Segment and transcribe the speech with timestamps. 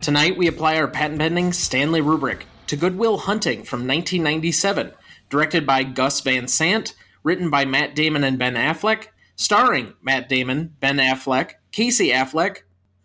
[0.00, 4.92] Tonight we apply our patent pending Stanley rubric to Good Will Hunting from 1997,
[5.28, 6.94] directed by Gus Van Sant,
[7.24, 12.58] written by Matt Damon and Ben Affleck, starring Matt Damon, Ben Affleck, Casey Affleck,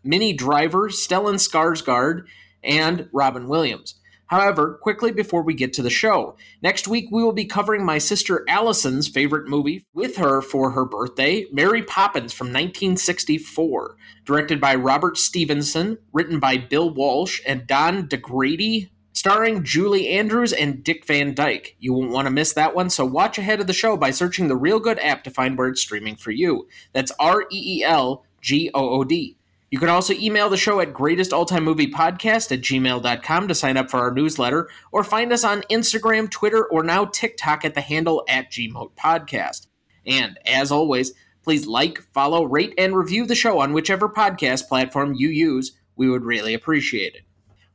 [0.03, 2.25] Minnie Driver, Stellan Skarsgård,
[2.63, 3.95] and Robin Williams.
[4.33, 7.99] However, quickly before we get to the show, next week we will be covering my
[7.99, 14.73] sister Allison's favorite movie with her for her birthday, Mary Poppins from 1964, directed by
[14.73, 21.35] Robert Stevenson, written by Bill Walsh and Don DaGradi, starring Julie Andrews and Dick Van
[21.35, 21.75] Dyke.
[21.79, 24.47] You won't want to miss that one, so watch ahead of the show by searching
[24.47, 26.67] the Reelgood app to find where it's streaming for you.
[26.91, 29.37] That's R E E L G O O D.
[29.73, 34.11] You can also email the show at greatestalltimemoviepodcast at gmail.com to sign up for our
[34.11, 39.65] newsletter, or find us on Instagram, Twitter, or now TikTok at the handle at gmoatpodcast.
[40.05, 45.15] And as always, please like, follow, rate, and review the show on whichever podcast platform
[45.15, 45.71] you use.
[45.95, 47.23] We would really appreciate it.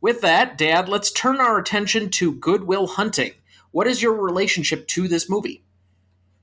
[0.00, 3.32] With that, Dad, let's turn our attention to Good Will Hunting.
[3.72, 5.64] What is your relationship to this movie?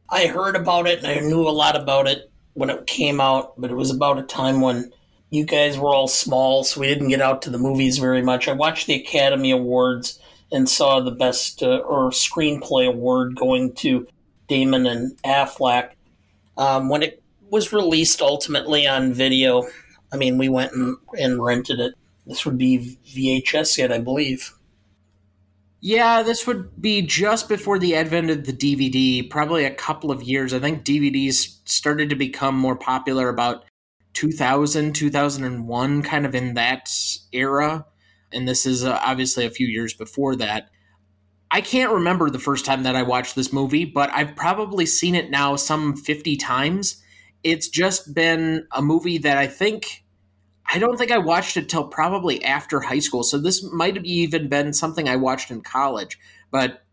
[0.10, 3.54] I heard about it and I knew a lot about it when it came out,
[3.58, 4.92] but it was about a time when
[5.36, 8.48] you guys were all small, so we didn't get out to the movies very much.
[8.48, 10.20] I watched the Academy Awards
[10.52, 14.08] and saw the best uh, or screenplay award going to
[14.48, 15.92] Damon and Affleck.
[16.58, 19.64] Um, when it was released ultimately on video,
[20.12, 21.94] I mean, we went and, and rented it.
[22.26, 24.54] This would be VHS yet, I believe.
[25.82, 30.24] Yeah, this would be just before the advent of the DVD, probably a couple of
[30.24, 30.54] years.
[30.54, 33.66] I think DVDs started to become more popular about
[34.16, 36.90] 2000, 2001, kind of in that
[37.32, 37.86] era.
[38.34, 40.70] And this is uh, obviously a few years before that.
[41.52, 45.16] I can't remember the first time that I watched this movie, but I've probably seen
[45.16, 47.04] it now some 50 times.
[47.44, 50.04] It's just been a movie that I think
[50.68, 53.24] I don't think I watched it till probably after high school.
[53.24, 56.18] So this might have even been something I watched in college,
[56.50, 56.85] but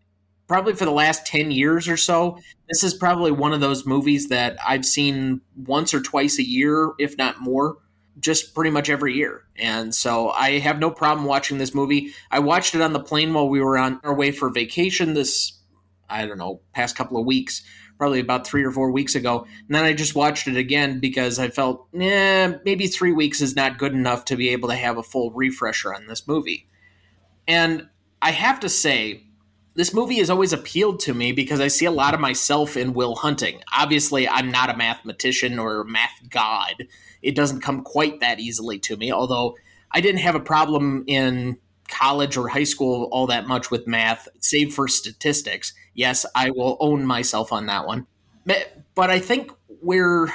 [0.52, 4.28] probably for the last 10 years or so, this is probably one of those movies
[4.28, 7.78] that I've seen once or twice a year, if not more,
[8.20, 9.44] just pretty much every year.
[9.56, 12.12] And so I have no problem watching this movie.
[12.30, 15.58] I watched it on the plane while we were on our way for vacation this,
[16.10, 17.62] I don't know, past couple of weeks,
[17.96, 19.46] probably about three or four weeks ago.
[19.66, 23.56] And then I just watched it again because I felt, eh, maybe three weeks is
[23.56, 26.68] not good enough to be able to have a full refresher on this movie.
[27.48, 27.88] And
[28.20, 29.28] I have to say,
[29.74, 32.92] this movie has always appealed to me because I see a lot of myself in
[32.92, 33.62] Will Hunting.
[33.72, 36.86] Obviously, I'm not a mathematician or math god.
[37.22, 39.56] It doesn't come quite that easily to me, although
[39.90, 44.28] I didn't have a problem in college or high school all that much with math,
[44.40, 45.72] save for statistics.
[45.94, 48.06] Yes, I will own myself on that one.
[48.44, 50.32] But I think where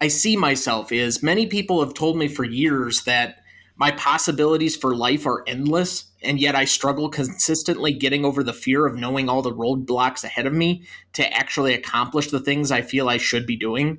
[0.00, 3.41] I see myself is many people have told me for years that
[3.82, 8.86] my possibilities for life are endless and yet I struggle consistently getting over the fear
[8.86, 10.84] of knowing all the roadblocks ahead of me
[11.14, 13.98] to actually accomplish the things I feel I should be doing.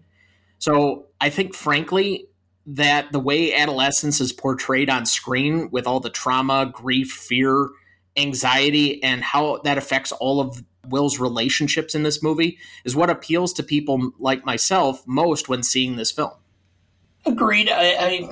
[0.58, 2.28] So I think, frankly,
[2.66, 7.68] that the way adolescence is portrayed on screen with all the trauma, grief, fear,
[8.16, 13.52] anxiety, and how that affects all of Will's relationships in this movie is what appeals
[13.52, 16.32] to people like myself most when seeing this film.
[17.26, 17.70] Agreed.
[17.70, 18.30] I, I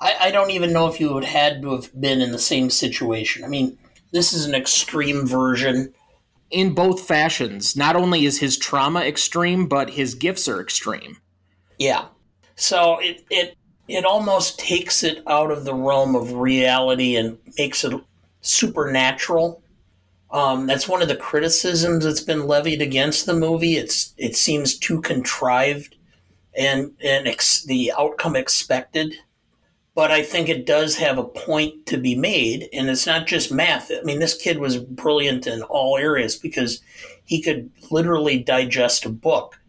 [0.00, 2.70] I, I don't even know if you would had to have been in the same
[2.70, 3.44] situation.
[3.44, 3.78] I mean,
[4.12, 5.92] this is an extreme version.
[6.50, 11.18] In both fashions, not only is his trauma extreme, but his gifts are extreme.
[11.78, 12.06] Yeah.
[12.56, 13.56] So it it
[13.88, 17.92] it almost takes it out of the realm of reality and makes it
[18.40, 19.62] supernatural.
[20.30, 23.76] Um, that's one of the criticisms that's been levied against the movie.
[23.76, 25.96] It's it seems too contrived,
[26.56, 29.14] and and ex- the outcome expected
[29.94, 32.68] but I think it does have a point to be made.
[32.72, 33.90] And it's not just math.
[33.90, 36.80] I mean, this kid was brilliant in all areas because
[37.24, 39.60] he could literally digest a book.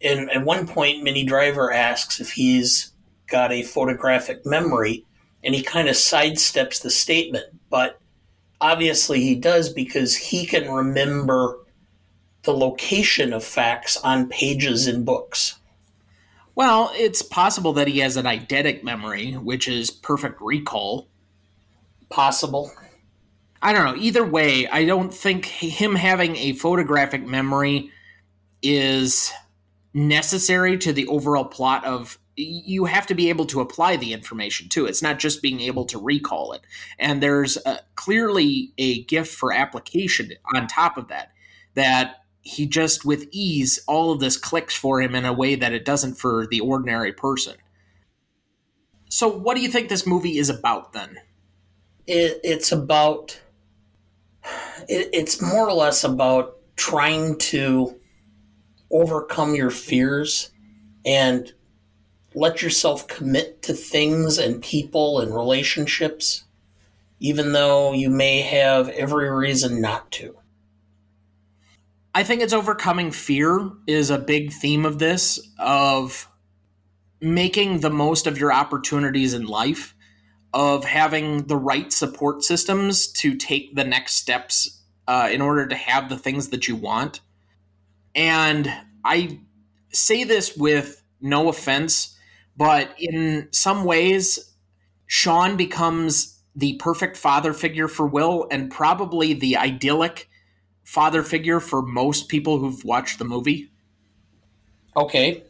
[0.00, 2.92] And at one point, Minnie Driver asks if he's
[3.26, 5.04] got a photographic memory,
[5.44, 7.46] and he kind of sidesteps the statement.
[7.68, 8.00] But
[8.60, 11.58] obviously, he does because he can remember
[12.42, 15.57] the location of facts on pages in books.
[16.58, 21.08] Well, it's possible that he has an eidetic memory, which is perfect recall.
[22.10, 22.72] possible.
[23.62, 24.02] I don't know.
[24.02, 27.92] Either way, I don't think him having a photographic memory
[28.60, 29.32] is
[29.94, 34.68] necessary to the overall plot of you have to be able to apply the information
[34.68, 34.86] too.
[34.86, 36.62] It's not just being able to recall it.
[36.98, 41.30] And there's a, clearly a gift for application on top of that,
[41.74, 45.72] that he just with ease, all of this clicks for him in a way that
[45.72, 47.56] it doesn't for the ordinary person.
[49.10, 51.18] So, what do you think this movie is about then?
[52.06, 53.40] It, it's about,
[54.88, 57.98] it, it's more or less about trying to
[58.90, 60.50] overcome your fears
[61.04, 61.52] and
[62.34, 66.44] let yourself commit to things and people and relationships,
[67.20, 70.37] even though you may have every reason not to.
[72.14, 76.28] I think it's overcoming fear is a big theme of this, of
[77.20, 79.94] making the most of your opportunities in life,
[80.52, 85.74] of having the right support systems to take the next steps uh, in order to
[85.74, 87.20] have the things that you want.
[88.14, 88.72] And
[89.04, 89.40] I
[89.92, 92.18] say this with no offense
[92.58, 94.52] but in some ways,
[95.06, 100.28] Sean becomes the perfect father figure for Will and probably the idyllic
[100.88, 103.70] father figure for most people who've watched the movie.
[104.96, 105.42] Okay.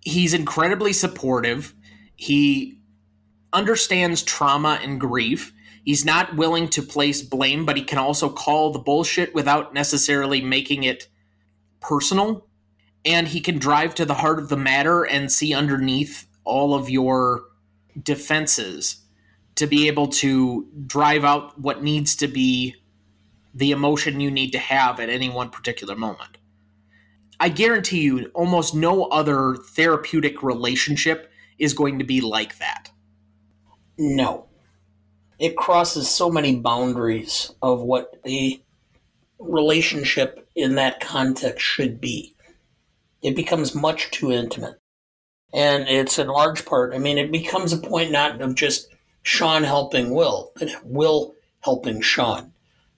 [0.00, 1.74] He's incredibly supportive.
[2.16, 2.80] He
[3.52, 5.52] understands trauma and grief.
[5.84, 10.40] He's not willing to place blame, but he can also call the bullshit without necessarily
[10.40, 11.08] making it
[11.80, 12.48] personal
[13.04, 16.88] and he can drive to the heart of the matter and see underneath all of
[16.88, 17.42] your
[18.02, 19.04] defenses
[19.56, 22.74] to be able to drive out what needs to be
[23.58, 26.38] the emotion you need to have at any one particular moment.
[27.40, 32.90] I guarantee you, almost no other therapeutic relationship is going to be like that.
[33.96, 34.46] No.
[35.38, 38.60] It crosses so many boundaries of what a
[39.38, 42.34] relationship in that context should be
[43.22, 44.78] it becomes much too intimate.
[45.52, 48.88] And it's in large part, I mean, it becomes a point not of just
[49.22, 52.52] Sean helping Will, but Will helping Sean.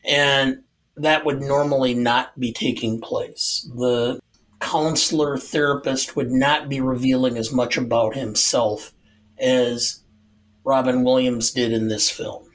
[0.04, 0.62] And
[0.96, 3.68] that would normally not be taking place.
[3.76, 4.20] The
[4.60, 8.92] counselor therapist would not be revealing as much about himself
[9.38, 10.02] as
[10.64, 12.46] Robin Williams did in this film.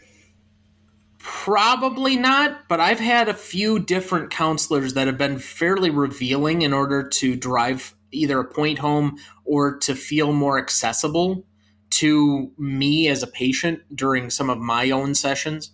[1.18, 6.72] Probably not, but I've had a few different counselors that have been fairly revealing in
[6.72, 11.44] order to drive either a point home or to feel more accessible
[11.90, 15.72] to me as a patient during some of my own sessions.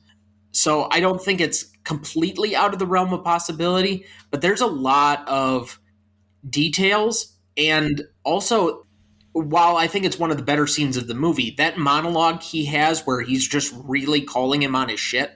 [0.51, 4.67] So I don't think it's completely out of the realm of possibility, but there's a
[4.67, 5.79] lot of
[6.49, 8.85] details and also
[9.33, 12.65] while I think it's one of the better scenes of the movie, that monologue he
[12.65, 15.31] has where he's just really calling him on his shit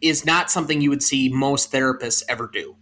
[0.00, 2.76] is not something you would see most therapists ever do.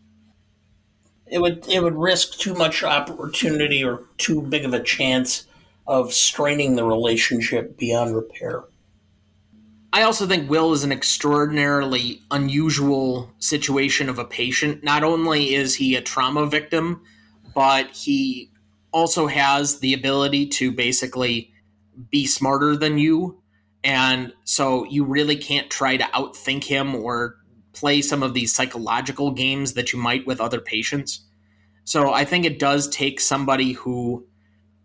[1.27, 5.47] It would it would risk too much opportunity or too big of a chance
[5.87, 8.65] of straining the relationship beyond repair.
[9.95, 14.83] I also think Will is an extraordinarily unusual situation of a patient.
[14.83, 17.03] Not only is he a trauma victim,
[17.55, 18.51] but he
[18.91, 21.53] also has the ability to basically
[22.11, 23.41] be smarter than you
[23.85, 27.37] and so you really can't try to outthink him or
[27.73, 31.25] play some of these psychological games that you might with other patients.
[31.85, 34.27] So I think it does take somebody who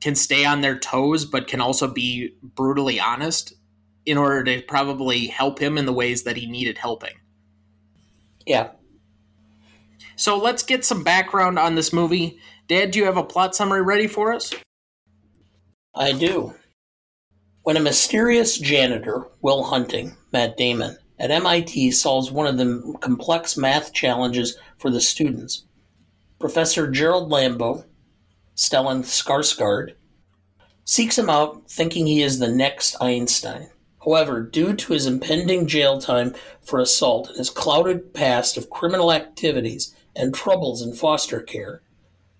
[0.01, 3.55] can stay on their toes but can also be brutally honest
[4.09, 7.13] in order to probably help him in the ways that he needed helping.
[8.43, 8.71] Yeah.
[10.15, 12.39] So let's get some background on this movie.
[12.67, 14.51] Dad, do you have a plot summary ready for us?
[15.93, 16.55] I do.
[17.61, 23.57] When a mysterious janitor, Will Hunting, Matt Damon, at MIT solves one of the complex
[23.57, 25.65] math challenges for the students,
[26.39, 27.85] Professor Gerald Lambeau,
[28.55, 29.93] Stellan Skarsgård,
[30.83, 33.69] seeks him out thinking he is the next Einstein.
[34.03, 39.11] However, due to his impending jail time for assault and his clouded past of criminal
[39.11, 41.81] activities and troubles in foster care,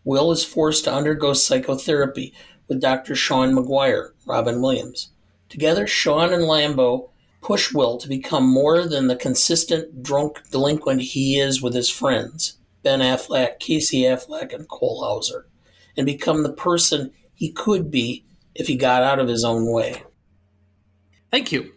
[0.05, 2.33] Will is forced to undergo psychotherapy
[2.67, 3.15] with Dr.
[3.15, 5.09] Sean Maguire, Robin Williams.
[5.49, 7.09] Together, Sean and Lambeau
[7.41, 12.57] push Will to become more than the consistent drunk delinquent he is with his friends,
[12.83, 15.47] Ben Affleck, Casey Affleck, and Cole Hauser,
[15.97, 18.25] and become the person he could be
[18.55, 20.03] if he got out of his own way.
[21.31, 21.73] Thank you.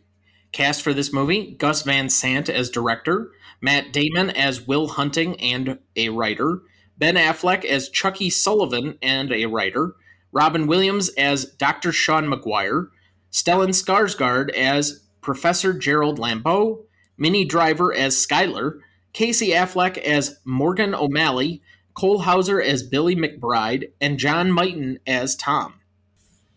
[0.53, 5.79] Cast for this movie Gus Van Sant as director, Matt Damon as Will Hunting and
[5.97, 6.61] a writer,
[6.99, 9.95] Ben Affleck as Chucky Sullivan and a writer,
[10.31, 11.93] Robin Williams as Dr.
[11.93, 12.91] Sean Maguire,
[13.31, 16.85] Stellan Skarsgård as Professor Gerald Lambeau,
[17.17, 18.81] Minnie Driver as Skylar,
[19.13, 21.63] Casey Affleck as Morgan O'Malley,
[21.95, 25.75] Cole Hauser as Billy McBride, and John Mighton as Tom.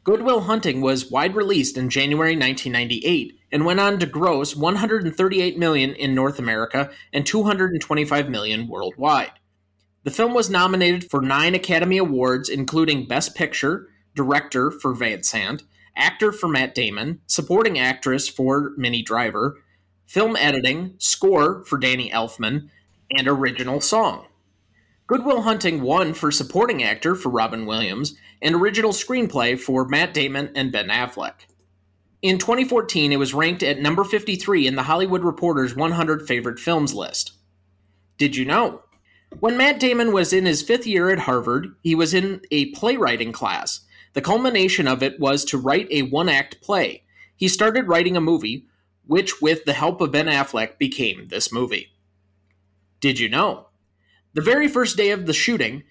[0.05, 5.57] Good Will Hunting was wide released in January 1998 and went on to gross 138
[5.57, 9.31] million in North America and 225 million worldwide.
[10.03, 15.63] The film was nominated for 9 Academy Awards including Best Picture, Director for Van Sant,
[15.97, 19.57] Actor for Matt Damon, Supporting Actress for Minnie Driver,
[20.05, 22.69] Film Editing, Score for Danny Elfman,
[23.17, 24.27] and Original Song.
[25.07, 30.15] Good Will Hunting won for Supporting Actor for Robin Williams and Original Screenplay for Matt
[30.15, 31.45] Damon and Ben Affleck.
[32.23, 36.95] In 2014, it was ranked at number 53 in the Hollywood Reporter's 100 Favorite Films
[36.95, 37.33] list.
[38.17, 38.81] Did you know?
[39.39, 43.31] When Matt Damon was in his fifth year at Harvard, he was in a playwriting
[43.31, 43.81] class.
[44.13, 47.03] The culmination of it was to write a one act play.
[47.35, 48.65] He started writing a movie,
[49.05, 51.91] which, with the help of Ben Affleck, became this movie.
[53.01, 53.67] Did you know?
[54.35, 55.83] The very first day of the shooting,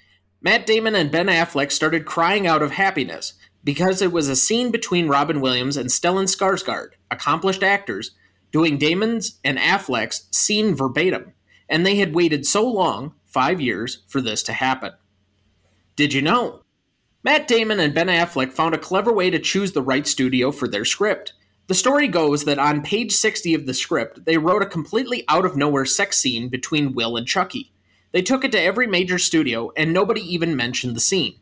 [0.42, 3.32] Matt Damon and Ben Affleck started crying out of happiness
[3.64, 8.10] because it was a scene between Robin Williams and Stellan Skarsgård, accomplished actors,
[8.52, 11.32] doing Damon's and Affleck's scene verbatim,
[11.70, 14.92] and they had waited so long, five years, for this to happen.
[15.96, 16.60] Did you know?
[17.22, 20.68] Matt Damon and Ben Affleck found a clever way to choose the right studio for
[20.68, 21.32] their script.
[21.68, 25.46] The story goes that on page 60 of the script, they wrote a completely out
[25.46, 27.70] of nowhere sex scene between Will and Chucky.
[28.14, 31.40] They took it to every major studio, and nobody even mentioned the scene.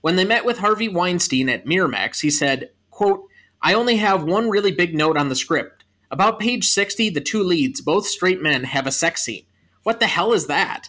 [0.00, 3.28] When they met with Harvey Weinstein at Miramax, he said, quote,
[3.60, 5.84] I only have one really big note on the script.
[6.10, 9.44] About page 60, the two leads, both straight men, have a sex scene.
[9.82, 10.88] What the hell is that?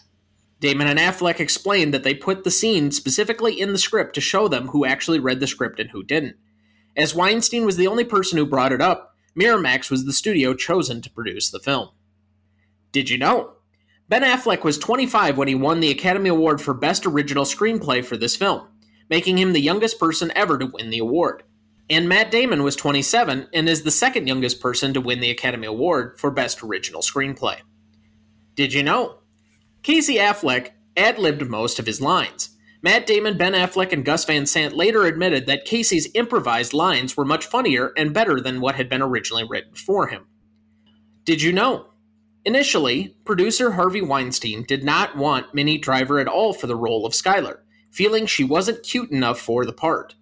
[0.60, 4.48] Damon and Affleck explained that they put the scene specifically in the script to show
[4.48, 6.36] them who actually read the script and who didn't.
[6.96, 11.02] As Weinstein was the only person who brought it up, Miramax was the studio chosen
[11.02, 11.90] to produce the film.
[12.90, 13.55] Did you know?
[14.08, 18.16] Ben Affleck was 25 when he won the Academy Award for Best Original Screenplay for
[18.16, 18.68] this film,
[19.10, 21.42] making him the youngest person ever to win the award.
[21.90, 25.66] And Matt Damon was 27 and is the second youngest person to win the Academy
[25.66, 27.58] Award for Best Original Screenplay.
[28.54, 29.18] Did you know?
[29.82, 32.50] Casey Affleck ad libbed most of his lines.
[32.82, 37.24] Matt Damon, Ben Affleck, and Gus Van Sant later admitted that Casey's improvised lines were
[37.24, 40.26] much funnier and better than what had been originally written for him.
[41.24, 41.88] Did you know?
[42.46, 47.12] Initially, producer Harvey Weinstein did not want Minnie Driver at all for the role of
[47.12, 47.58] Skylar,
[47.90, 50.14] feeling she wasn't cute enough for the part.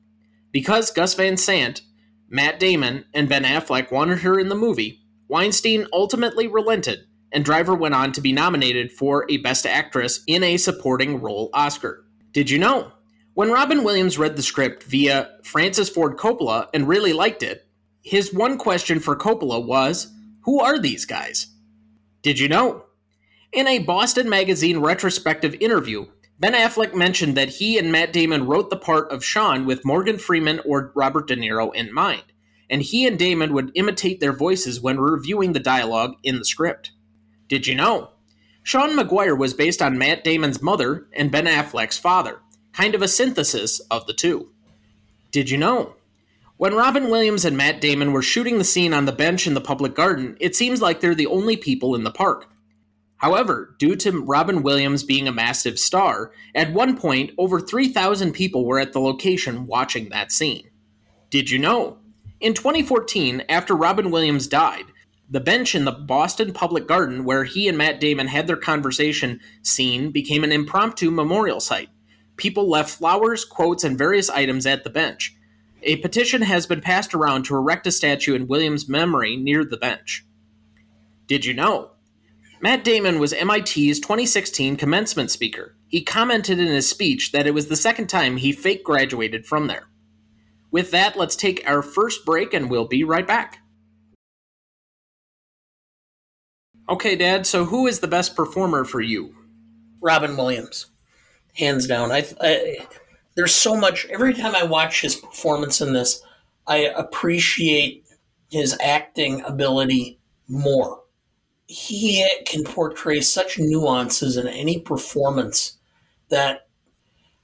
[0.51, 1.83] Because Gus Van Sant,
[2.31, 7.01] Matt Damon, and Ben Affleck wanted her in the movie, Weinstein ultimately relented,
[7.31, 11.51] and Driver went on to be nominated for a Best Actress in a Supporting Role
[11.53, 12.07] Oscar.
[12.33, 12.91] Did you know?
[13.35, 17.67] When Robin Williams read the script via Francis Ford Coppola and really liked it,
[18.01, 20.11] his one question for Coppola was
[20.45, 21.49] Who are these guys?
[22.25, 22.87] Did you know?
[23.53, 26.07] In a Boston Magazine retrospective interview,
[26.41, 30.17] Ben Affleck mentioned that he and Matt Damon wrote the part of Sean with Morgan
[30.17, 32.23] Freeman or Robert De Niro in mind,
[32.71, 36.93] and he and Damon would imitate their voices when reviewing the dialogue in the script.
[37.47, 38.13] Did you know?
[38.63, 42.41] Sean Maguire was based on Matt Damon's mother and Ben Affleck's father,
[42.73, 44.49] kind of a synthesis of the two.
[45.31, 45.97] Did you know?
[46.57, 49.61] When Robin Williams and Matt Damon were shooting the scene on the bench in the
[49.61, 52.49] public garden, it seems like they're the only people in the park.
[53.17, 58.65] However, due to Robin Williams being a massive star, at one point over 3,000 people
[58.65, 60.71] were at the location watching that scene.
[61.29, 61.99] Did you know?
[62.39, 64.85] In 2014, after Robin Williams died,
[65.29, 69.41] the bench in the Boston Public Garden where he and Matt Damon had their conversation
[69.63, 71.89] scene became an impromptu memorial site.
[72.37, 75.35] People left flowers, quotes, and various items at the bench.
[75.87, 79.77] A petition has been passed around to erect a statue in Williams' memory near the
[79.77, 80.25] bench.
[81.27, 81.91] Did you know?
[82.63, 85.77] Matt Damon was MIT's 2016 commencement speaker.
[85.87, 89.67] He commented in his speech that it was the second time he fake graduated from
[89.67, 89.89] there.
[90.71, 93.59] With that, let's take our first break and we'll be right back.
[96.89, 99.35] Okay, Dad, so who is the best performer for you?
[100.01, 100.87] Robin Williams,
[101.55, 102.11] hands down.
[102.11, 102.87] I, I
[103.35, 104.07] there's so much.
[104.07, 106.23] Every time I watch his performance in this,
[106.67, 108.07] I appreciate
[108.51, 111.03] his acting ability more.
[111.67, 115.79] He can portray such nuances in any performance
[116.29, 116.67] that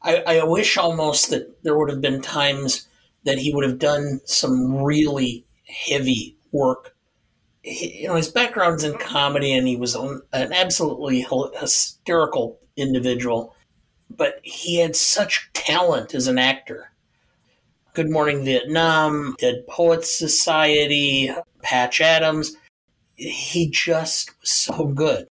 [0.02, 2.87] I, I wish almost that there would have been times
[3.25, 6.94] that he would have done some really heavy work.
[7.62, 11.26] He, you know, his background's in comedy, and he was an absolutely
[11.59, 13.54] hysterical individual
[14.17, 16.93] but he had such talent as an actor.
[17.95, 21.31] Good Morning Vietnam, Dead Poets Society,
[21.62, 22.57] Patch Adams.
[23.17, 25.26] He just was so good.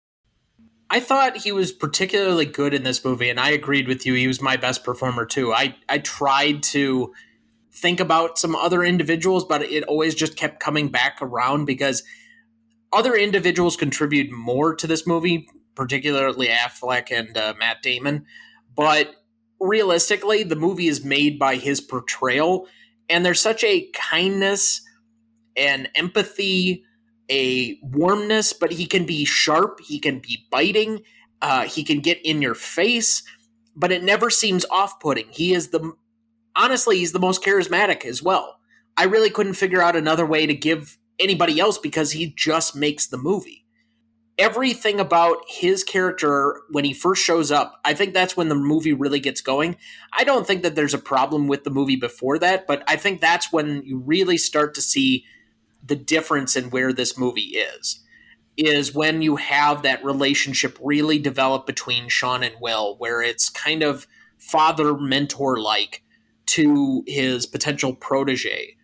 [0.89, 4.15] I thought he was particularly good in this movie, and I agreed with you.
[4.15, 5.53] He was my best performer too.
[5.53, 7.13] I I tried to
[7.71, 12.03] think about some other individuals, but it always just kept coming back around because
[12.91, 18.25] other individuals contribute more to this movie, particularly Affleck and uh, Matt Damon.
[18.75, 19.15] But
[19.59, 22.67] realistically, the movie is made by his portrayal,
[23.09, 24.81] and there's such a kindness
[25.55, 26.83] and empathy
[27.29, 31.03] a warmness, but he can be sharp, he can be biting,
[31.41, 33.23] uh, he can get in your face,
[33.75, 35.27] but it never seems off putting.
[35.29, 35.93] He is the,
[36.55, 38.59] honestly, he's the most charismatic as well.
[38.97, 43.07] I really couldn't figure out another way to give anybody else because he just makes
[43.07, 43.65] the movie.
[44.39, 48.93] Everything about his character when he first shows up, I think that's when the movie
[48.93, 49.75] really gets going.
[50.17, 53.19] I don't think that there's a problem with the movie before that, but I think
[53.19, 55.25] that's when you really start to see
[55.85, 57.99] the difference in where this movie is
[58.57, 63.83] is when you have that relationship really develop between Sean and Will, where it's kind
[63.83, 64.05] of
[64.37, 66.03] father mentor like
[66.47, 68.75] to his potential protege.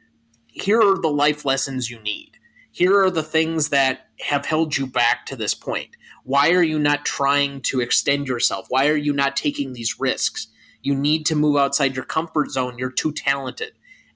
[0.48, 2.35] Here are the life lessons you need.
[2.76, 5.92] Here are the things that have held you back to this point.
[6.26, 8.66] Why are you not trying to extend yourself?
[8.68, 10.48] Why are you not taking these risks?
[10.82, 12.78] You need to move outside your comfort zone.
[12.78, 13.72] You're too talented.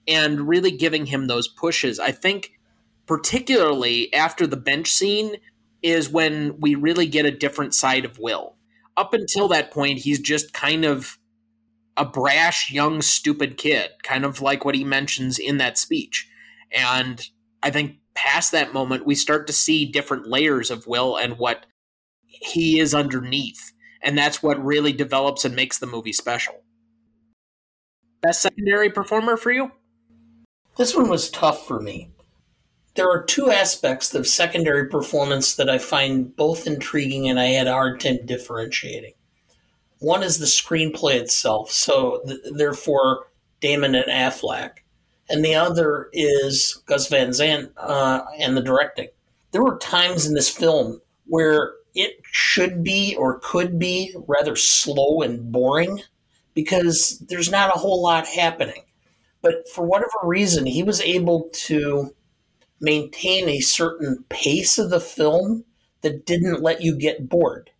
[0.10, 2.02] And really giving him those pushes.
[2.02, 2.52] I think
[3.06, 5.38] particularly after the bench scene,
[5.82, 8.56] is when we really get a different side of Will.
[8.98, 11.18] Up until that point, he's just kind of
[11.96, 16.30] a brash, young, stupid kid, kind of like what he mentions in that speech.
[16.74, 17.26] And
[17.64, 21.66] I think past that moment, we start to see different layers of Will and what
[22.26, 23.74] he is underneath.
[24.02, 26.64] And that's what really develops and makes the movie special.
[28.22, 29.72] Best secondary performer for you?
[30.78, 32.12] This one was tough for me
[33.00, 37.68] there are two aspects of secondary performance that I find both intriguing and I had
[37.68, 39.14] a hard time differentiating.
[40.00, 43.28] One is the screenplay itself, so th- therefore
[43.62, 44.80] Damon and Affleck,
[45.30, 49.10] and the other is Gus Van Sant uh, and the directing.
[49.52, 55.22] There were times in this film where it should be or could be rather slow
[55.22, 56.02] and boring
[56.54, 58.84] because there's not a whole lot happening.
[59.42, 62.14] But for whatever reason, he was able to
[62.82, 65.66] maintain a certain pace of the film
[66.02, 67.72] that didn't let you get bored.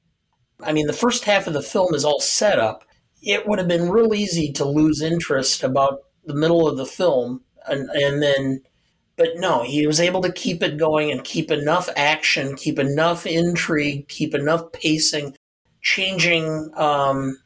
[0.62, 2.84] I mean, the first half of the film is all set up.
[3.22, 7.42] It would have been real easy to lose interest about the middle of the film,
[7.68, 8.62] and, and then,
[9.16, 13.26] but no, he was able to keep it going and keep enough action, keep enough
[13.26, 15.36] intrigue, keep enough pacing,
[15.82, 17.40] changing um,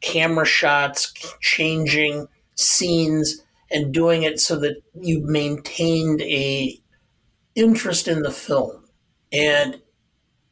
[0.00, 6.80] camera shots, changing scenes, and doing it so that you maintained a
[7.54, 8.84] interest in the film.
[9.32, 9.80] And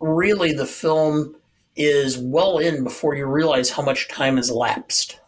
[0.00, 1.36] really, the film
[1.74, 5.20] is well in before you realize how much time has elapsed.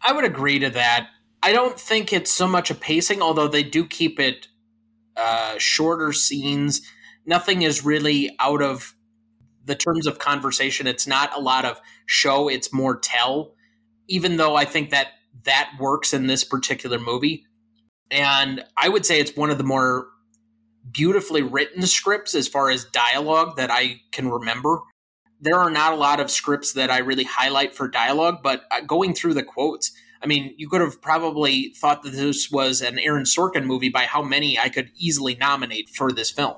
[0.00, 1.08] I would agree to that.
[1.46, 4.48] I don't think it's so much a pacing, although they do keep it
[5.16, 6.82] uh, shorter scenes.
[7.24, 8.96] Nothing is really out of
[9.64, 10.88] the terms of conversation.
[10.88, 13.54] It's not a lot of show, it's more tell,
[14.08, 15.10] even though I think that
[15.44, 17.46] that works in this particular movie.
[18.10, 20.08] And I would say it's one of the more
[20.90, 24.80] beautifully written scripts as far as dialogue that I can remember.
[25.40, 28.80] There are not a lot of scripts that I really highlight for dialogue, but uh,
[28.80, 32.98] going through the quotes, I mean, you could have probably thought that this was an
[32.98, 36.56] Aaron Sorkin movie by how many I could easily nominate for this film.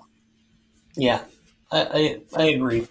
[0.96, 1.22] Yeah,
[1.70, 2.88] I, I, I agree.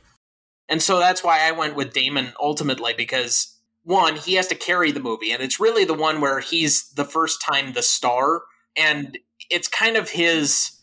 [0.69, 4.91] And so that's why I went with Damon ultimately because one, he has to carry
[4.91, 8.41] the movie, and it's really the one where he's the first time the star,
[8.75, 9.17] and
[9.49, 10.77] it's kind of his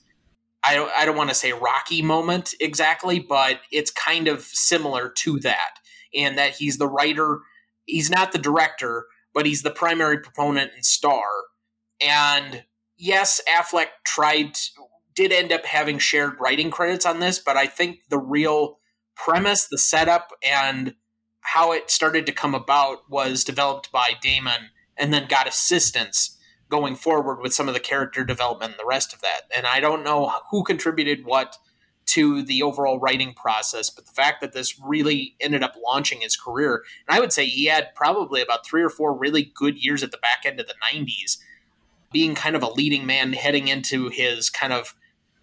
[0.64, 5.10] I don't, I don't want to say Rocky moment exactly, but it's kind of similar
[5.18, 5.78] to that
[6.12, 7.40] in that he's the writer,
[7.84, 11.24] he's not the director, but he's the primary proponent and star.
[12.00, 12.64] And
[12.96, 14.56] yes, Affleck tried,
[15.14, 18.78] did end up having shared writing credits on this, but I think the real
[19.16, 20.94] premise, the setup, and
[21.40, 26.38] how it started to come about was developed by Damon and then got assistance
[26.70, 29.42] going forward with some of the character development and the rest of that.
[29.54, 31.58] And I don't know who contributed what
[32.06, 36.36] to the overall writing process, but the fact that this really ended up launching his
[36.36, 40.02] career, and I would say he had probably about three or four really good years
[40.02, 41.38] at the back end of the 90s,
[42.12, 44.94] being kind of a leading man heading into his kind of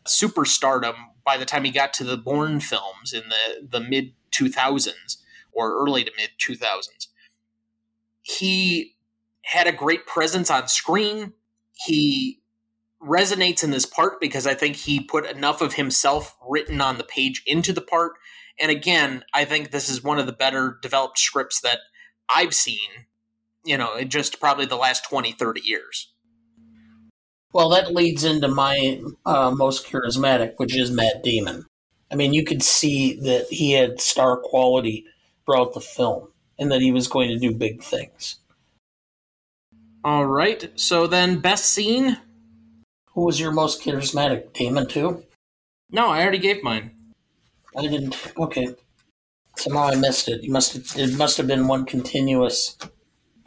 [0.05, 0.95] superstardom
[1.25, 5.17] by the time he got to the Bourne films in the, the mid 2000s
[5.51, 7.07] or early to mid 2000s.
[8.21, 8.95] He
[9.43, 11.33] had a great presence on screen.
[11.73, 12.40] He
[13.03, 17.03] resonates in this part because I think he put enough of himself written on the
[17.03, 18.13] page into the part.
[18.59, 21.79] And again, I think this is one of the better developed scripts that
[22.33, 23.07] I've seen,
[23.65, 26.13] you know, in just probably the last 20, 30 years.
[27.53, 31.65] Well, that leads into my uh, most charismatic, which is Matt Damon.
[32.11, 35.05] I mean, you could see that he had star quality
[35.45, 36.27] throughout the film
[36.59, 38.37] and that he was going to do big things.
[40.03, 40.71] All right.
[40.79, 42.17] So then, best scene?
[43.13, 44.53] Who was your most charismatic?
[44.53, 45.23] Damon, too?
[45.89, 46.91] No, I already gave mine.
[47.75, 48.15] I didn't.
[48.37, 48.75] Okay.
[49.57, 50.43] Somehow I missed it.
[50.43, 52.77] You must have, it must have been one continuous.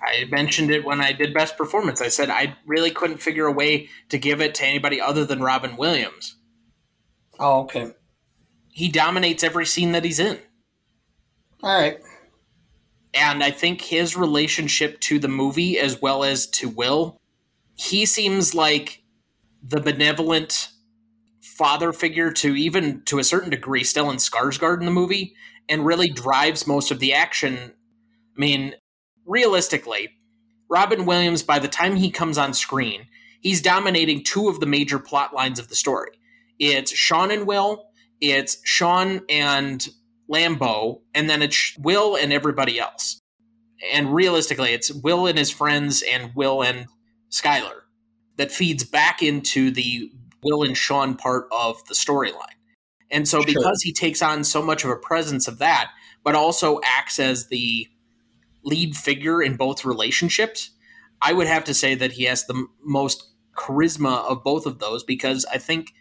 [0.00, 2.02] I mentioned it when I did best performance.
[2.02, 5.42] I said I really couldn't figure a way to give it to anybody other than
[5.42, 6.36] Robin Williams.
[7.38, 7.92] Oh, okay.
[8.68, 10.38] He dominates every scene that he's in.
[11.62, 11.98] All right.
[13.14, 17.16] And I think his relationship to the movie as well as to Will,
[17.74, 19.03] he seems like
[19.66, 20.68] the benevolent
[21.40, 25.34] father figure to even to a certain degree Stellan Skarsgård in the movie
[25.68, 27.72] and really drives most of the action.
[28.36, 28.74] I mean,
[29.24, 30.10] realistically,
[30.68, 33.06] Robin Williams by the time he comes on screen,
[33.40, 36.10] he's dominating two of the major plot lines of the story.
[36.58, 37.86] It's Sean and Will,
[38.20, 39.86] it's Sean and
[40.30, 43.20] Lambeau, and then it's Will and everybody else.
[43.92, 46.86] And realistically, it's Will and his friends and Will and
[47.30, 47.83] Skylar
[48.36, 50.10] that feeds back into the
[50.42, 52.48] Will and Sean part of the storyline.
[53.10, 53.46] And so, sure.
[53.46, 55.90] because he takes on so much of a presence of that,
[56.22, 57.88] but also acts as the
[58.64, 60.70] lead figure in both relationships,
[61.22, 65.04] I would have to say that he has the most charisma of both of those
[65.04, 65.92] because I think,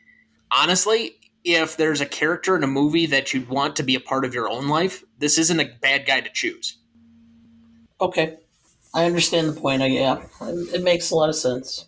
[0.52, 1.12] honestly,
[1.44, 4.34] if there's a character in a movie that you'd want to be a part of
[4.34, 6.78] your own life, this isn't a bad guy to choose.
[8.02, 8.38] Okay.
[8.94, 9.82] I understand the point.
[9.82, 11.88] Yeah, it makes a lot of sense.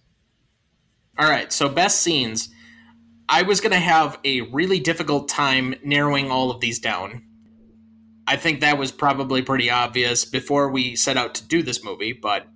[1.17, 2.49] All right, so best scenes.
[3.30, 7.23] I was going to have a really difficult time narrowing all of these down.
[8.28, 12.12] I think that was probably pretty obvious before we set out to do this movie,
[12.12, 12.47] but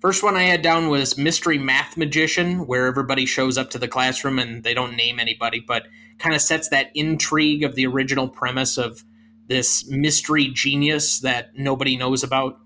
[0.00, 3.88] first one I had down was Mystery Math Magician, where everybody shows up to the
[3.88, 5.86] classroom and they don't name anybody, but
[6.18, 9.04] kind of sets that intrigue of the original premise of
[9.46, 12.60] this mystery genius that nobody knows about.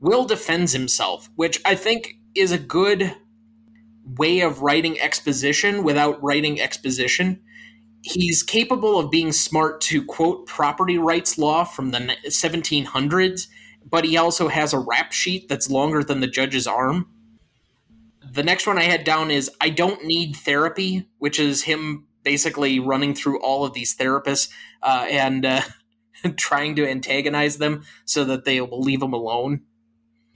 [0.00, 3.14] Will defends himself, which I think is a good
[4.04, 7.40] way of writing exposition without writing exposition.
[8.02, 13.46] He's capable of being smart to quote property rights law from the 1700s,
[13.88, 17.10] but he also has a rap sheet that's longer than the judge's arm.
[18.32, 22.78] The next one I had down is I don't need therapy, which is him basically
[22.78, 24.50] running through all of these therapists
[24.82, 25.62] uh, and uh,
[26.36, 29.62] trying to antagonize them so that they will leave him alone.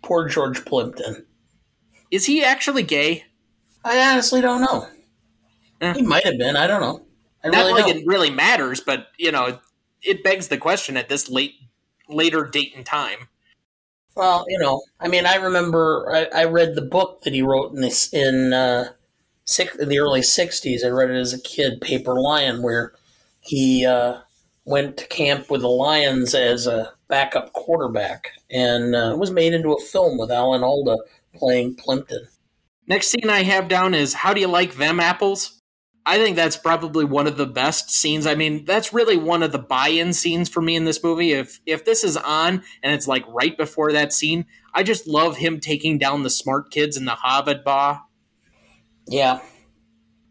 [0.03, 1.27] Poor George Plimpton.
[2.11, 3.25] Is he actually gay?
[3.85, 4.89] I honestly don't know.
[5.95, 6.57] He might have been.
[6.57, 7.05] I don't know.
[7.45, 7.97] I Not really like don't.
[7.99, 9.59] it really matters, but you know,
[10.03, 11.55] it begs the question at this late
[12.09, 13.29] later date and time.
[14.15, 17.75] Well, you know, I mean, I remember I, I read the book that he wrote
[17.75, 18.91] in this in uh,
[19.45, 20.85] six, in the early '60s.
[20.85, 22.93] I read it as a kid, Paper Lion, where
[23.41, 24.21] he uh,
[24.65, 29.53] went to camp with the Lions as a backup quarterback, and uh, it was made
[29.53, 30.97] into a film with Alan Alda
[31.35, 32.27] playing Plimpton.
[32.87, 35.61] Next scene I have down is How do you like them apples?
[36.07, 38.27] I think that's probably one of the best scenes.
[38.27, 41.33] I mean, that's really one of the buy-in scenes for me in this movie.
[41.33, 44.45] If if this is on and it's like right before that scene,
[44.75, 48.03] I just love him taking down the smart kids in the Harvard bar.
[49.09, 49.41] Yeah.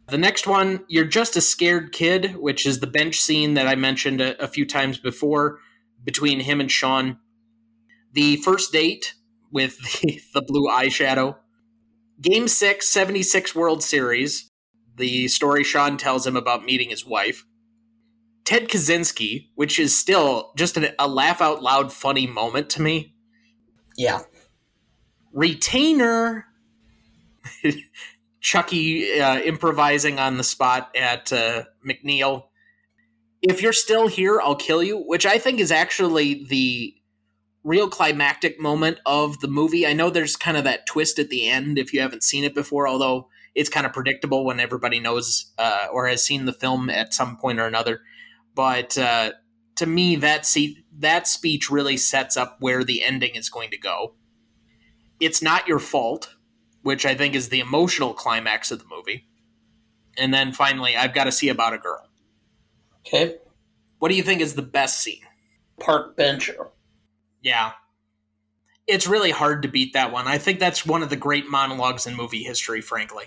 [0.10, 3.76] The next one, You're Just a Scared Kid, which is the bench scene that I
[3.76, 5.60] mentioned a, a few times before
[6.04, 7.18] between him and Sean.
[8.12, 9.16] The first date
[9.52, 11.38] with the, the blue eyeshadow.
[12.22, 14.50] Game 6, 76 World Series,
[14.96, 17.46] the story Sean tells him about meeting his wife.
[18.46, 23.16] Ted Kaczynski, which is still just a, a laugh out loud funny moment to me.
[23.98, 24.22] Yeah.
[25.32, 26.46] Retainer.
[28.42, 32.44] Chucky uh, improvising on the spot at uh, McNeil.
[33.42, 36.94] If you're still here, I'll kill you, which I think is actually the
[37.64, 39.88] real climactic moment of the movie.
[39.88, 42.54] I know there's kind of that twist at the end if you haven't seen it
[42.54, 46.90] before, although it's kind of predictable when everybody knows uh, or has seen the film
[46.90, 48.02] at some point or another.
[48.56, 49.32] But uh,
[49.76, 53.78] to me, that see that speech really sets up where the ending is going to
[53.78, 54.14] go.
[55.20, 56.36] It's not your fault,
[56.82, 59.28] which I think is the emotional climax of the movie.
[60.18, 62.08] And then finally, I've got to see about a girl.
[63.00, 63.38] Okay.
[64.00, 65.22] What do you think is the best scene?
[65.80, 66.52] Park bench
[67.44, 67.74] yeah.
[68.88, 70.28] it's really hard to beat that one.
[70.28, 73.26] I think that's one of the great monologues in movie history, frankly.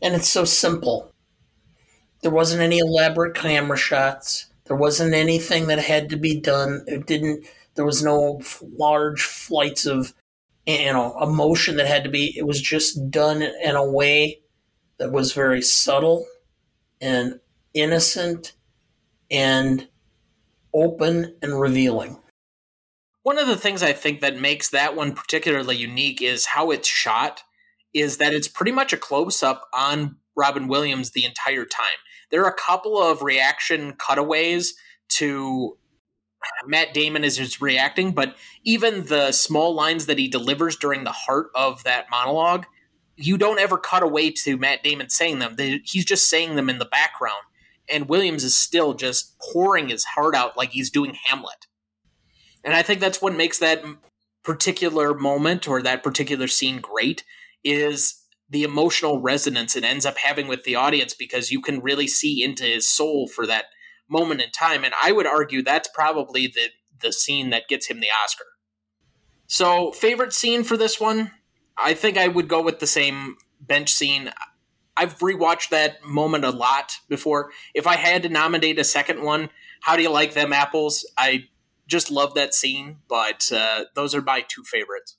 [0.00, 1.12] And it's so simple.
[2.22, 4.46] There wasn't any elaborate camera shots.
[4.64, 6.84] There wasn't anything that had to be done.
[6.86, 7.46] It didn't.
[7.74, 10.14] There was no large flights of,
[10.66, 12.36] you know, emotion that had to be.
[12.36, 14.40] It was just done in a way
[14.98, 16.26] that was very subtle
[17.00, 17.40] and
[17.74, 18.54] innocent
[19.30, 19.86] and
[20.72, 22.18] open and revealing.
[23.26, 26.86] One of the things I think that makes that one particularly unique is how it's
[26.86, 27.42] shot,
[27.92, 31.98] is that it's pretty much a close up on Robin Williams the entire time.
[32.30, 34.76] There are a couple of reaction cutaways
[35.14, 35.76] to
[36.68, 41.10] Matt Damon as he's reacting, but even the small lines that he delivers during the
[41.10, 42.64] heart of that monologue,
[43.16, 45.56] you don't ever cut away to Matt Damon saying them.
[45.82, 47.42] He's just saying them in the background.
[47.92, 51.65] And Williams is still just pouring his heart out like he's doing Hamlet.
[52.66, 53.82] And I think that's what makes that
[54.42, 57.24] particular moment or that particular scene great
[57.64, 62.06] is the emotional resonance it ends up having with the audience because you can really
[62.06, 63.66] see into his soul for that
[64.08, 64.84] moment in time.
[64.84, 66.68] And I would argue that's probably the
[67.02, 68.44] the scene that gets him the Oscar.
[69.46, 71.30] So, favorite scene for this one,
[71.76, 74.32] I think I would go with the same bench scene.
[74.96, 77.50] I've rewatched that moment a lot before.
[77.74, 79.50] If I had to nominate a second one,
[79.82, 81.06] how do you like them apples?
[81.18, 81.48] I
[81.86, 85.16] just love that scene, but uh, those are my two favorites.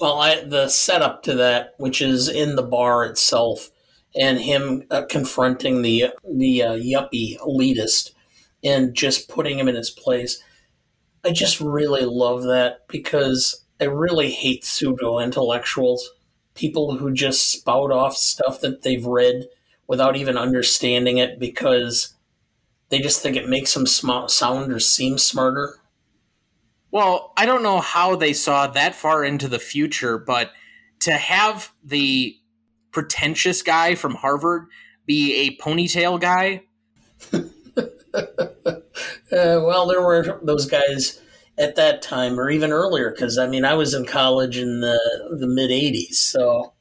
[0.00, 3.70] Well, I, the setup to that, which is in the bar itself,
[4.18, 8.10] and him uh, confronting the the uh, yuppie elitist
[8.64, 10.42] and just putting him in his place.
[11.24, 16.10] I just really love that because I really hate pseudo intellectuals,
[16.54, 19.46] people who just spout off stuff that they've read
[19.86, 22.14] without even understanding it because
[22.90, 25.76] they just think it makes them sound or seem smarter.
[26.90, 30.50] Well, I don't know how they saw that far into the future, but
[31.00, 32.36] to have the
[32.90, 34.66] pretentious guy from Harvard
[35.06, 36.62] be a ponytail guy.
[37.32, 37.42] uh,
[39.30, 41.20] well, there were those guys
[41.56, 44.98] at that time, or even earlier, because I mean, I was in college in the
[45.38, 46.72] the mid '80s, so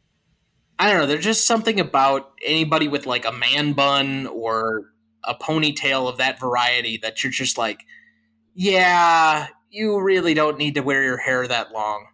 [0.79, 1.05] I don't know.
[1.05, 4.85] There's just something about anybody with like a man bun or
[5.23, 7.85] a ponytail of that variety that you're just like,
[8.55, 12.07] yeah, you really don't need to wear your hair that long.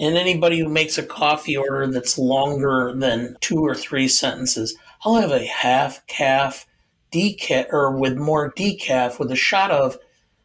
[0.00, 5.20] And anybody who makes a coffee order that's longer than two or three sentences, I'll
[5.20, 6.66] have a half calf
[7.12, 9.96] decaf or with more decaf with a shot of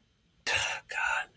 [0.46, 1.30] God.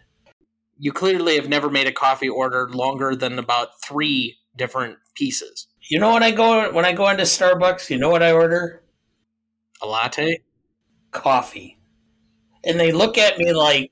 [0.78, 5.66] You clearly have never made a coffee order longer than about three different pieces.
[5.88, 8.82] You know when I go when I go into Starbucks, you know what I order?
[9.82, 10.42] A latte?
[11.10, 11.78] Coffee.
[12.64, 13.90] And they look at me like,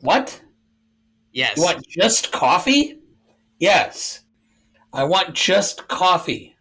[0.00, 0.40] what?
[1.32, 1.56] Yes.
[1.56, 2.98] You want just coffee?
[3.58, 4.20] Yes.
[4.92, 6.56] I want just coffee.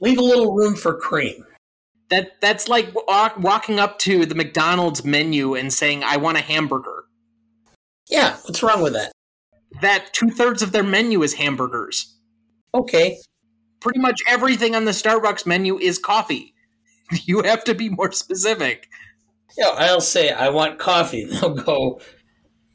[0.00, 1.44] Leave a little room for cream.
[2.08, 6.40] That that's like walk, walking up to the McDonald's menu and saying, "I want a
[6.40, 7.04] hamburger."
[8.08, 9.12] Yeah, what's wrong with that?
[9.80, 12.16] That two thirds of their menu is hamburgers.
[12.74, 13.18] Okay.
[13.80, 16.54] Pretty much everything on the Starbucks menu is coffee.
[17.24, 18.88] you have to be more specific.
[19.56, 21.24] Yeah, I'll say I want coffee.
[21.30, 22.00] They'll go,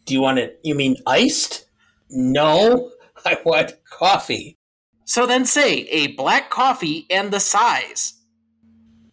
[0.06, 0.60] "Do you want it?
[0.64, 1.66] You mean iced?"
[2.10, 2.92] No,
[3.26, 4.58] I want coffee.
[5.06, 8.14] So then say a black coffee and the size.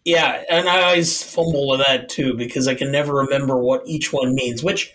[0.05, 4.11] Yeah, and I always fumble with that too because I can never remember what each
[4.11, 4.63] one means.
[4.63, 4.91] Which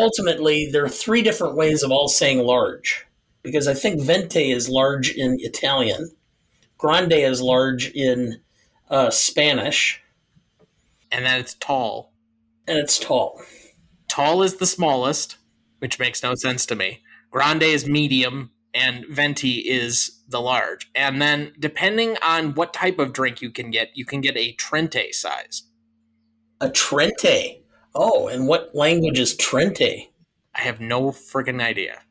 [0.00, 3.06] ultimately, there are three different ways of all saying large.
[3.42, 6.10] Because I think venti is large in Italian,
[6.76, 8.38] grande is large in
[8.90, 10.02] uh, Spanish.
[11.10, 12.12] And then it's tall.
[12.66, 13.40] And it's tall.
[14.08, 15.36] Tall is the smallest,
[15.78, 17.02] which makes no sense to me.
[17.30, 20.90] Grande is medium, and venti is the large.
[20.94, 24.52] And then, depending on what type of drink you can get, you can get a
[24.52, 25.64] Trenta size.
[26.60, 27.56] A Trenta?
[27.94, 30.02] Oh, and what language is Trenta?
[30.54, 32.02] I have no friggin' idea.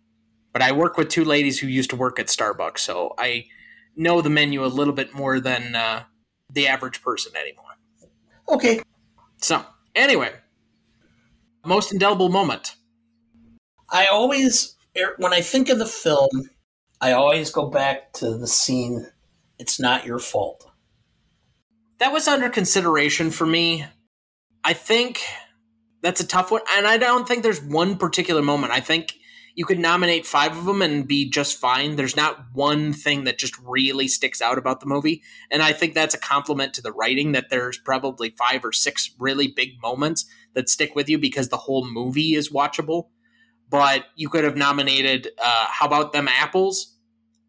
[0.51, 3.45] But I work with two ladies who used to work at Starbucks, so I
[3.95, 6.03] know the menu a little bit more than uh,
[6.49, 7.65] the average person anymore.
[8.47, 8.81] Okay.
[9.41, 9.63] So,
[9.95, 10.31] anyway,
[11.65, 12.75] most indelible moment.
[13.89, 16.49] I always, er, when I think of the film,
[17.01, 19.07] I always go back to the scene,
[19.57, 20.69] It's Not Your Fault.
[21.99, 23.85] That was under consideration for me.
[24.63, 25.21] I think
[26.01, 26.61] that's a tough one.
[26.73, 28.73] And I don't think there's one particular moment.
[28.73, 29.18] I think
[29.55, 31.95] you could nominate five of them and be just fine.
[31.95, 35.21] There's not one thing that just really sticks out about the movie.
[35.51, 39.11] And I think that's a compliment to the writing that there's probably five or six
[39.19, 43.07] really big moments that stick with you because the whole movie is watchable.
[43.69, 46.95] but you could have nominated uh, How About Them Apples?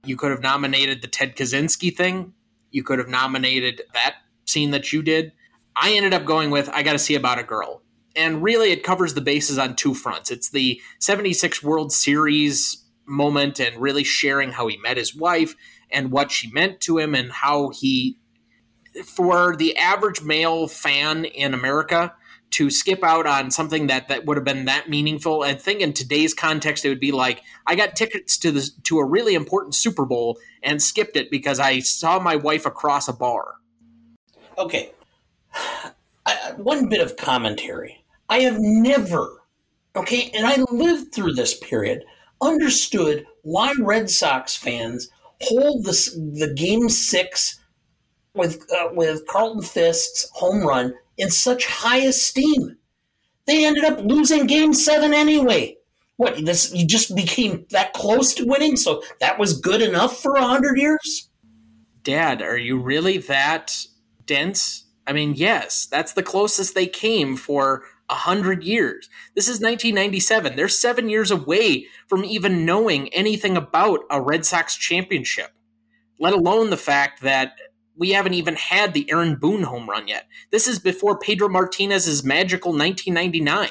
[0.05, 2.35] You could have nominated the Ted Kaczynski thing.
[2.71, 5.33] You could have nominated that scene that you did.
[5.77, 7.83] I ended up going with I Got to See About a Girl.
[8.21, 10.31] And really, it covers the bases on two fronts.
[10.31, 15.57] It's the 76 World Series moment and really sharing how he met his wife
[15.91, 18.19] and what she meant to him and how he,
[19.07, 22.13] for the average male fan in America,
[22.51, 25.43] to skip out on something that that would have been that meaningful.
[25.43, 28.99] I think in today's context, it would be like I got tickets to the to
[28.99, 33.15] a really important Super Bowl and skipped it because I saw my wife across a
[33.15, 33.55] bar.
[34.59, 34.93] Okay,
[36.27, 38.00] I, one bit of commentary.
[38.31, 39.43] I have never,
[39.97, 42.05] okay, and I lived through this period,
[42.41, 45.11] understood why Red Sox fans
[45.43, 47.59] hold this the Game Six
[48.35, 52.77] with uh, with Carlton Fisk's home run in such high esteem.
[53.47, 55.77] They ended up losing game seven anyway.
[56.17, 60.37] What, this you just became that close to winning, so that was good enough for
[60.37, 61.31] a hundred years?
[62.05, 63.77] Dad, are you really that
[64.25, 64.85] dense?
[65.07, 69.09] I mean, yes, that's the closest they came for a hundred years.
[69.35, 70.57] This is 1997.
[70.57, 75.53] They're seven years away from even knowing anything about a Red Sox championship,
[76.19, 77.53] let alone the fact that
[77.97, 80.27] we haven't even had the Aaron Boone home run yet.
[80.51, 83.69] This is before Pedro Martinez's magical 1999.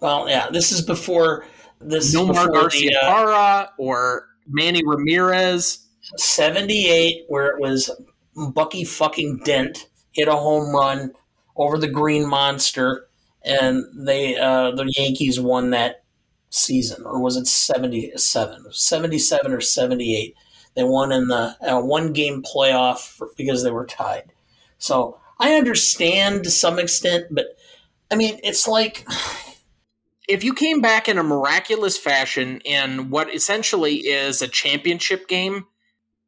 [0.00, 1.44] Well, yeah, this is before
[1.80, 2.14] this.
[2.14, 5.84] Nomar Garcia uh, or Manny Ramirez.
[6.16, 7.90] 78, where it was
[8.54, 11.12] Bucky fucking Dent hit a home run
[11.56, 13.07] over the Green Monster,
[13.48, 16.04] and they uh, the Yankees won that
[16.50, 18.72] season, or was it 77?
[18.72, 20.34] 77 or 78?
[20.74, 24.32] They won in the uh, one game playoff because they were tied.
[24.78, 27.46] So I understand to some extent, but
[28.10, 29.06] I mean, it's like.
[30.30, 35.64] If you came back in a miraculous fashion in what essentially is a championship game,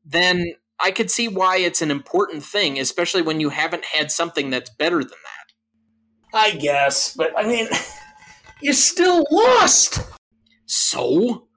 [0.06, 4.50] then I could see why it's an important thing, especially when you haven't had something
[4.50, 5.29] that's better than that.
[6.32, 7.68] I guess, but I mean,
[8.62, 10.00] you still lost.
[10.66, 11.48] So?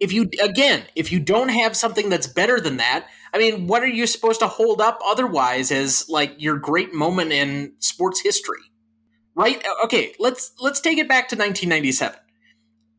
[0.00, 3.82] if you again if you don't have something that's better than that i mean what
[3.82, 8.62] are you supposed to hold up otherwise as like your great moment in sports history
[9.34, 12.18] right okay let's let's take it back to 1997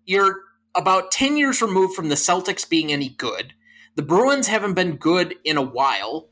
[0.06, 0.42] you're
[0.76, 3.54] about 10 years removed from the celtics being any good
[3.96, 6.30] the bruins haven't been good in a while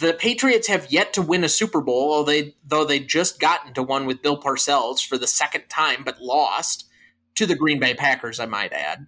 [0.00, 3.66] the patriots have yet to win a super bowl although they though they just got
[3.66, 6.86] into one with bill parcells for the second time but lost
[7.34, 9.06] to the green bay packers i might add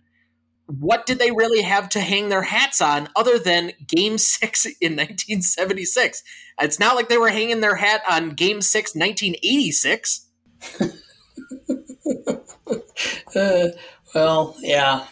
[0.67, 4.93] what did they really have to hang their hats on other than game six in
[4.93, 6.23] 1976?
[6.61, 10.29] It's not like they were hanging their hat on game six, 1986.
[13.37, 13.69] uh,
[14.15, 15.07] well, yeah.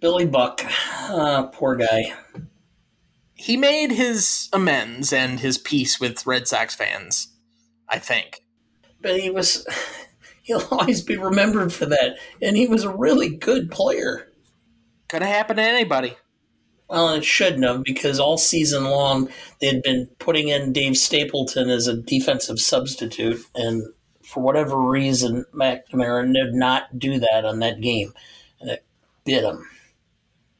[0.00, 0.64] Billy Buck,
[1.08, 2.12] uh, poor guy.
[3.42, 7.26] He made his amends and his peace with Red Sox fans,
[7.88, 8.44] I think.
[9.00, 9.66] But he was,
[10.42, 12.18] he'll always be remembered for that.
[12.40, 14.28] And he was a really good player.
[15.08, 16.16] Could have happened to anybody.
[16.88, 19.28] Well, it shouldn't have because all season long
[19.60, 23.82] they had been putting in Dave Stapleton as a defensive substitute, and
[24.24, 28.12] for whatever reason, McNamara did not do that on that game,
[28.60, 28.84] and it
[29.24, 29.66] bit him.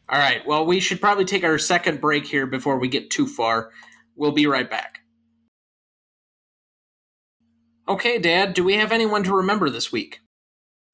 [0.08, 0.46] All right.
[0.46, 3.70] Well, we should probably take our second break here before we get too far.
[4.16, 5.00] We'll be right back.
[7.88, 10.20] Okay, Dad, do we have anyone to remember this week?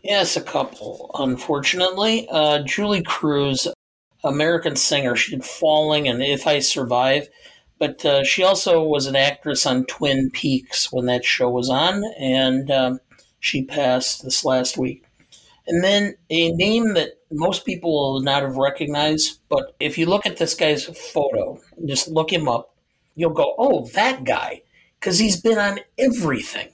[0.02, 1.10] Yes, a couple.
[1.18, 3.68] Unfortunately, uh, Julee Cruise,
[4.24, 7.28] American singer, she did "Falling" and "If I Survive,"
[7.78, 12.04] but uh, she also was an actress on Twin Peaks when that show was on,
[12.18, 13.00] and um,
[13.40, 15.04] she passed this last week.
[15.68, 20.24] And then a name that most people will not have recognized, but if you look
[20.24, 22.74] at this guy's photo, just look him up,
[23.14, 24.62] you'll go, "Oh, that guy,"
[24.98, 26.70] because he's been on everything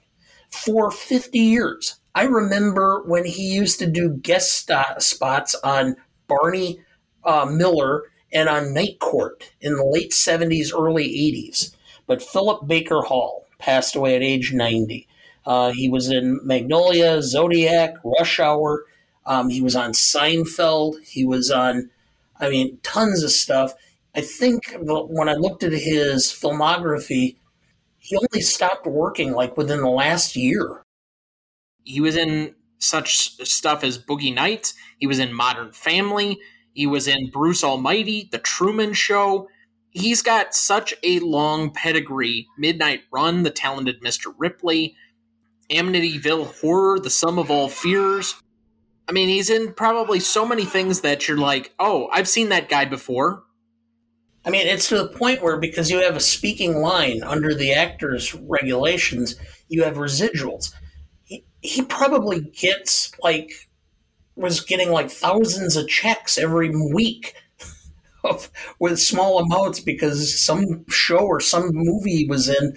[0.48, 1.96] for 50 years.
[2.14, 5.96] I remember when he used to do guest spots on
[6.28, 6.78] Barney
[7.24, 11.74] uh, Miller and on Night Court in the late 70s, early 80s.
[12.06, 15.08] But Philip Baker Hall passed away at age 90.
[15.46, 18.84] Uh, he was in Magnolia, Zodiac, Rush Hour.
[19.26, 20.96] Um, he was on Seinfeld.
[21.04, 21.90] He was on,
[22.40, 23.74] I mean, tons of stuff.
[24.14, 27.36] I think when I looked at his filmography,
[27.98, 30.82] he only stopped working like within the last year.
[31.84, 34.74] He was in such stuff as Boogie Nights.
[34.98, 36.38] He was in Modern Family.
[36.74, 39.48] He was in Bruce Almighty, The Truman Show.
[39.90, 42.46] He's got such a long pedigree.
[42.58, 44.34] Midnight Run, The Talented Mr.
[44.36, 44.96] Ripley,
[45.70, 48.34] Amityville Horror, The Sum of All Fears.
[49.08, 52.68] I mean, he's in probably so many things that you're like, oh, I've seen that
[52.68, 53.44] guy before.
[54.46, 57.72] I mean, it's to the point where because you have a speaking line under the
[57.72, 59.36] actor's regulations,
[59.68, 60.72] you have residuals.
[61.24, 63.50] He, he probably gets like
[64.36, 67.34] was getting like thousands of checks every week
[68.78, 72.76] with small amounts because some show or some movie he was in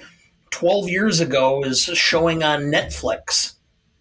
[0.52, 3.54] 12 years ago is showing on Netflix.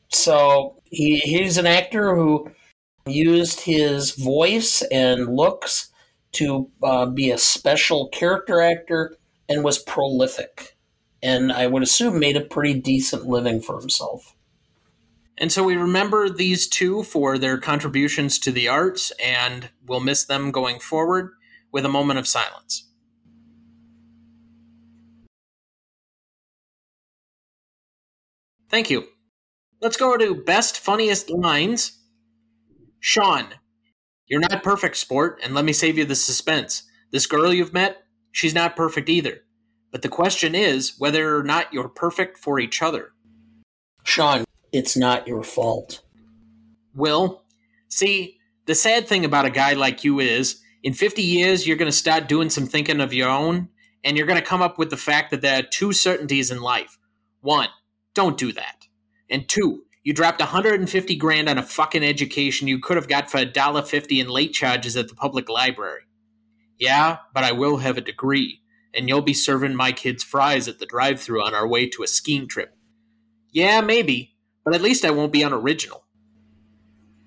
[0.09, 2.51] So he, he's an actor who
[3.07, 5.91] used his voice and looks
[6.33, 9.17] to uh, be a special character actor
[9.49, 10.77] and was prolific.
[11.23, 14.35] And I would assume made a pretty decent living for himself.
[15.39, 20.25] And so we remember these two for their contributions to the arts, and we'll miss
[20.25, 21.33] them going forward
[21.73, 22.87] with a moment of silence.
[28.77, 29.05] Thank you.
[29.81, 31.99] Let's go to best funniest lines.
[33.01, 33.47] Sean,
[34.27, 36.83] you're not perfect, sport, and let me save you the suspense.
[37.11, 37.97] This girl you've met,
[38.33, 39.39] she's not perfect either.
[39.91, 43.13] But the question is whether or not you're perfect for each other.
[44.05, 46.03] Sean, it's not your fault.
[46.95, 47.45] Will,
[47.89, 51.91] see, the sad thing about a guy like you is in 50 years, you're going
[51.91, 53.71] to start doing some thinking of your own,
[54.05, 56.61] and you're going to come up with the fact that there are two certainties in
[56.61, 56.99] life.
[57.41, 57.69] One,
[58.17, 58.89] don't do that.
[59.31, 63.39] And two, you dropped 150 grand on a fucking education you could have got for
[63.39, 66.03] $1.50 in late charges at the public library.
[66.79, 68.63] Yeah, but I will have a degree,
[68.95, 72.03] and you'll be serving my kids fries at the drive through on our way to
[72.03, 72.77] a skiing trip.
[73.51, 76.05] Yeah, maybe, but at least I won't be unoriginal.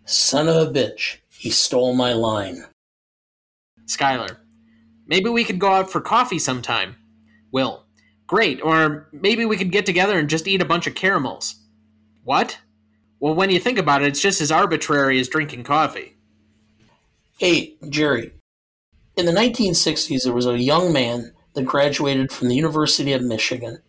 [0.05, 2.65] Son of a bitch, he stole my line.
[3.85, 4.37] Skylar,
[5.05, 6.95] maybe we could go out for coffee sometime.
[7.51, 7.85] Will,
[8.29, 11.55] great, or maybe we could get together and just eat a bunch of caramels.
[12.23, 12.59] What?
[13.19, 16.15] Well, when you think about it, it's just as arbitrary as drinking coffee.
[17.39, 18.33] Hey, Jerry.
[19.17, 23.79] In the 1960s, there was a young man that graduated from the University of Michigan,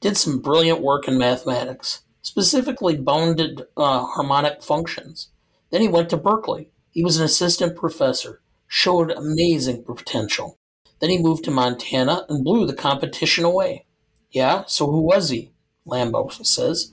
[0.00, 5.30] did some brilliant work in mathematics, specifically bounded uh, harmonic functions.
[5.70, 6.70] Then he went to Berkeley.
[6.92, 10.59] He was an assistant professor, showed amazing potential.
[11.00, 13.86] Then he moved to Montana and blew the competition away.
[14.30, 15.52] Yeah, so who was he?
[15.86, 16.92] Lambeau says.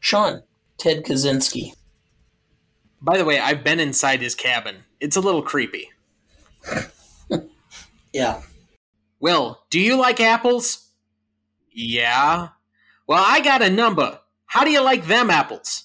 [0.00, 0.42] Sean,
[0.78, 1.72] Ted Kaczynski.
[3.00, 4.76] By the way, I've been inside his cabin.
[5.00, 5.90] It's a little creepy.
[8.12, 8.42] yeah.
[9.20, 10.90] Will, do you like apples?
[11.72, 12.48] Yeah.
[13.06, 14.20] Well, I got a number.
[14.46, 15.84] How do you like them apples?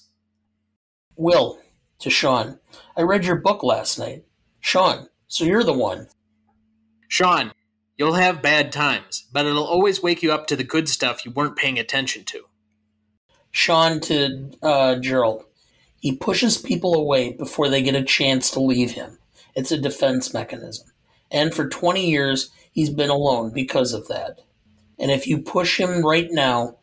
[1.16, 1.58] Will,
[2.00, 2.58] to Sean,
[2.96, 4.24] I read your book last night.
[4.60, 6.08] Sean, so you're the one.
[7.08, 7.52] Sean,
[7.96, 11.30] you'll have bad times, but it'll always wake you up to the good stuff you
[11.30, 12.44] weren't paying attention to.
[13.50, 15.44] Sean to uh, Gerald.
[16.00, 19.18] He pushes people away before they get a chance to leave him.
[19.54, 20.88] It's a defense mechanism.
[21.30, 24.40] And for 20 years, he's been alone because of that.
[24.98, 26.78] And if you push him right now,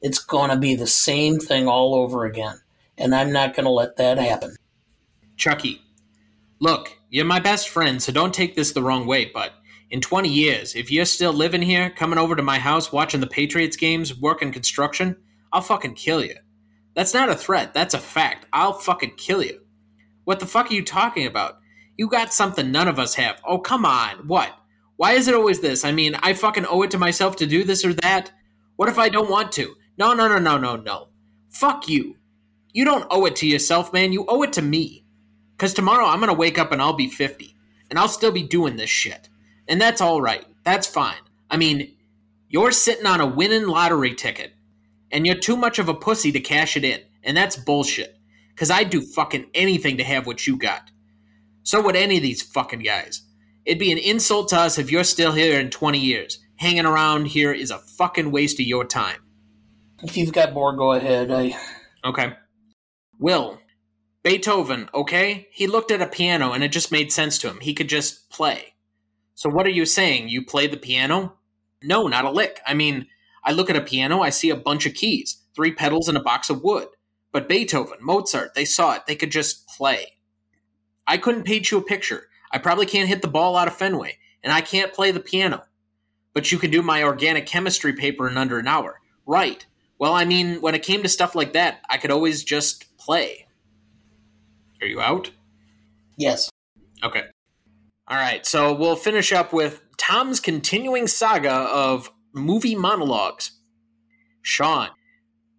[0.00, 2.60] it's going to be the same thing all over again.
[2.98, 4.56] And I'm not going to let that happen.
[5.36, 5.82] Chucky,
[6.60, 9.52] look, you're my best friend, so don't take this the wrong way, but
[9.92, 13.26] in 20 years, if you're still living here, coming over to my house, watching the
[13.26, 15.14] Patriots games, working construction,
[15.52, 16.34] I'll fucking kill you.
[16.94, 18.46] That's not a threat, that's a fact.
[18.54, 19.60] I'll fucking kill you.
[20.24, 21.58] What the fuck are you talking about?
[21.98, 23.42] You got something none of us have.
[23.46, 24.26] Oh, come on.
[24.26, 24.54] What?
[24.96, 25.84] Why is it always this?
[25.84, 28.32] I mean, I fucking owe it to myself to do this or that?
[28.76, 29.74] What if I don't want to?
[29.98, 31.08] No, no, no, no, no, no.
[31.50, 32.16] Fuck you.
[32.72, 34.14] You don't owe it to yourself, man.
[34.14, 35.04] You owe it to me.
[35.54, 37.54] Because tomorrow I'm going to wake up and I'll be 50.
[37.90, 39.28] And I'll still be doing this shit.
[39.68, 40.44] And that's all right.
[40.64, 41.20] That's fine.
[41.50, 41.94] I mean,
[42.48, 44.52] you're sitting on a winning lottery ticket
[45.10, 47.00] and you're too much of a pussy to cash it in.
[47.22, 48.16] And that's bullshit.
[48.50, 50.90] Because I'd do fucking anything to have what you got.
[51.62, 53.22] So would any of these fucking guys.
[53.64, 56.38] It'd be an insult to us if you're still here in 20 years.
[56.56, 59.18] Hanging around here is a fucking waste of your time.
[60.02, 61.30] If you've got more, go ahead.
[61.30, 61.56] I.
[62.04, 62.34] Okay.
[63.18, 63.58] Will.
[64.24, 65.48] Beethoven, okay?
[65.50, 67.60] He looked at a piano and it just made sense to him.
[67.60, 68.71] He could just play.
[69.34, 70.28] So what are you saying?
[70.28, 71.34] You play the piano?
[71.82, 72.60] No, not a lick.
[72.66, 73.06] I mean,
[73.44, 76.22] I look at a piano, I see a bunch of keys, three pedals, and a
[76.22, 76.88] box of wood.
[77.32, 79.06] But Beethoven, Mozart, they saw it.
[79.06, 80.18] They could just play.
[81.06, 82.28] I couldn't paint you a picture.
[82.52, 85.64] I probably can't hit the ball out of Fenway, and I can't play the piano.
[86.34, 89.00] But you can do my organic chemistry paper in under an hour.
[89.26, 89.64] Right.
[89.98, 93.46] Well, I mean, when it came to stuff like that, I could always just play.
[94.80, 95.30] Are you out?
[96.16, 96.50] Yes.
[97.02, 97.24] Okay.
[98.12, 103.52] All right, so we'll finish up with Tom's continuing saga of movie monologues.
[104.42, 104.90] Sean,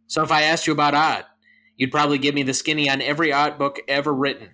[0.05, 1.25] so if I asked you about art,
[1.75, 4.51] You'd probably give me the skinny on every art book ever written.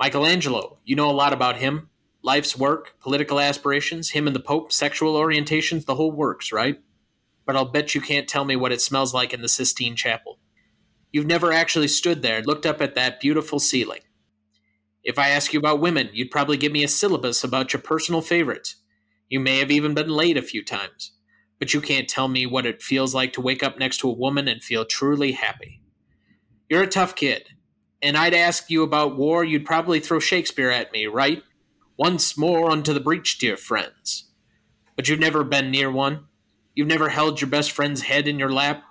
[0.00, 1.88] Michelangelo, you know a lot about him.
[2.22, 6.78] Life's work, political aspirations, him and the Pope, sexual orientations, the whole works, right?
[7.44, 10.38] But I'll bet you can't tell me what it smells like in the Sistine Chapel.
[11.10, 14.00] You've never actually stood there and looked up at that beautiful ceiling.
[15.04, 18.20] If I ask you about women, you'd probably give me a syllabus about your personal
[18.20, 18.76] favorites.
[19.28, 21.12] You may have even been late a few times,
[21.58, 24.16] but you can't tell me what it feels like to wake up next to a
[24.16, 25.80] woman and feel truly happy.
[26.68, 27.48] You're a tough kid,
[28.00, 31.42] and I'd ask you about war, you'd probably throw Shakespeare at me, right?
[31.96, 34.30] Once more unto the breach, dear friends.
[34.96, 36.26] But you've never been near one.
[36.74, 38.82] You've never held your best friend's head in your lap,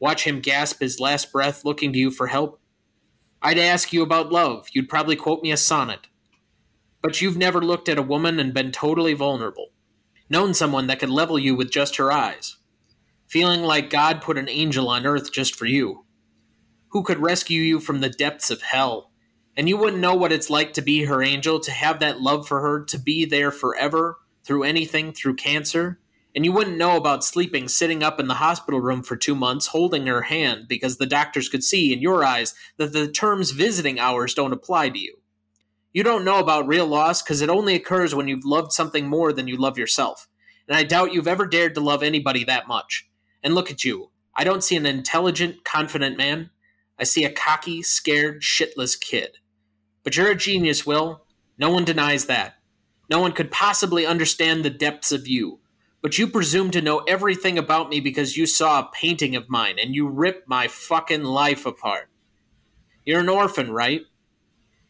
[0.00, 2.60] watch him gasp his last breath looking to you for help.
[3.40, 4.68] I'd ask you about love.
[4.72, 6.08] You'd probably quote me a sonnet.
[7.02, 9.70] But you've never looked at a woman and been totally vulnerable
[10.30, 12.56] known someone that could level you with just her eyes,
[13.26, 16.04] feeling like God put an angel on earth just for you,
[16.88, 19.10] who could rescue you from the depths of hell.
[19.56, 22.46] And you wouldn't know what it's like to be her angel, to have that love
[22.46, 25.98] for her, to be there forever, through anything, through cancer.
[26.34, 29.68] And you wouldn't know about sleeping, sitting up in the hospital room for two months,
[29.68, 33.98] holding her hand, because the doctors could see in your eyes that the terms visiting
[33.98, 35.16] hours don't apply to you.
[35.92, 39.32] You don't know about real loss because it only occurs when you've loved something more
[39.32, 40.28] than you love yourself.
[40.68, 43.08] And I doubt you've ever dared to love anybody that much.
[43.42, 44.10] And look at you.
[44.34, 46.50] I don't see an intelligent, confident man.
[46.98, 49.38] I see a cocky, scared, shitless kid.
[50.04, 51.24] But you're a genius, Will.
[51.58, 52.54] No one denies that.
[53.10, 55.60] No one could possibly understand the depths of you.
[56.00, 59.78] But you presume to know everything about me because you saw a painting of mine
[59.80, 62.08] and you ripped my fucking life apart.
[63.04, 64.02] You're an orphan, right?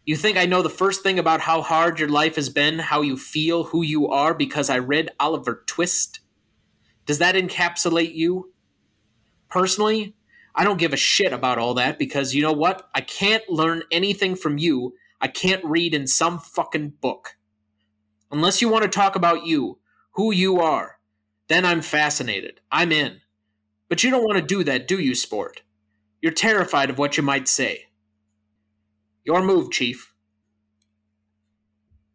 [0.04, 3.02] You think I know the first thing about how hard your life has been, how
[3.02, 6.20] you feel, who you are, because I read Oliver Twist?
[7.06, 8.52] Does that encapsulate you?
[9.48, 10.14] Personally,
[10.54, 12.88] I don't give a shit about all that because you know what?
[12.94, 14.94] I can't learn anything from you.
[15.20, 17.36] I can't read in some fucking book.
[18.30, 19.78] Unless you want to talk about you,
[20.12, 20.97] who you are,
[21.48, 22.60] then I'm fascinated.
[22.70, 23.20] I'm in.
[23.88, 25.62] But you don't want to do that, do you, sport?
[26.20, 27.86] You're terrified of what you might say.
[29.24, 30.12] Your move, Chief.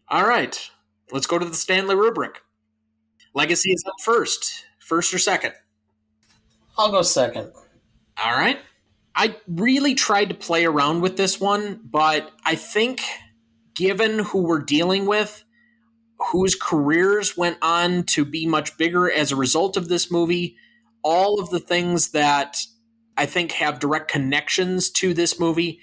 [0.07, 0.69] All right,
[1.11, 2.41] let's go to the Stanley rubric.
[3.33, 4.65] Legacy is up first.
[4.79, 5.53] First or second?
[6.77, 7.51] I'll go second.
[8.23, 8.59] All right.
[9.15, 13.01] I really tried to play around with this one, but I think
[13.75, 15.43] given who we're dealing with,
[16.31, 20.55] whose careers went on to be much bigger as a result of this movie,
[21.03, 22.57] all of the things that
[23.17, 25.79] I think have direct connections to this movie,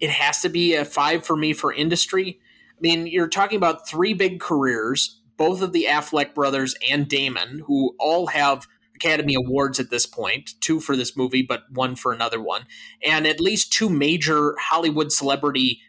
[0.00, 2.40] it has to be a five for me for industry.
[2.70, 7.62] I mean, you're talking about three big careers, both of the Affleck brothers and Damon,
[7.66, 8.66] who all have
[8.96, 12.66] Academy Awards at this point, two for this movie, but one for another one,
[13.04, 15.80] and at least two major Hollywood celebrity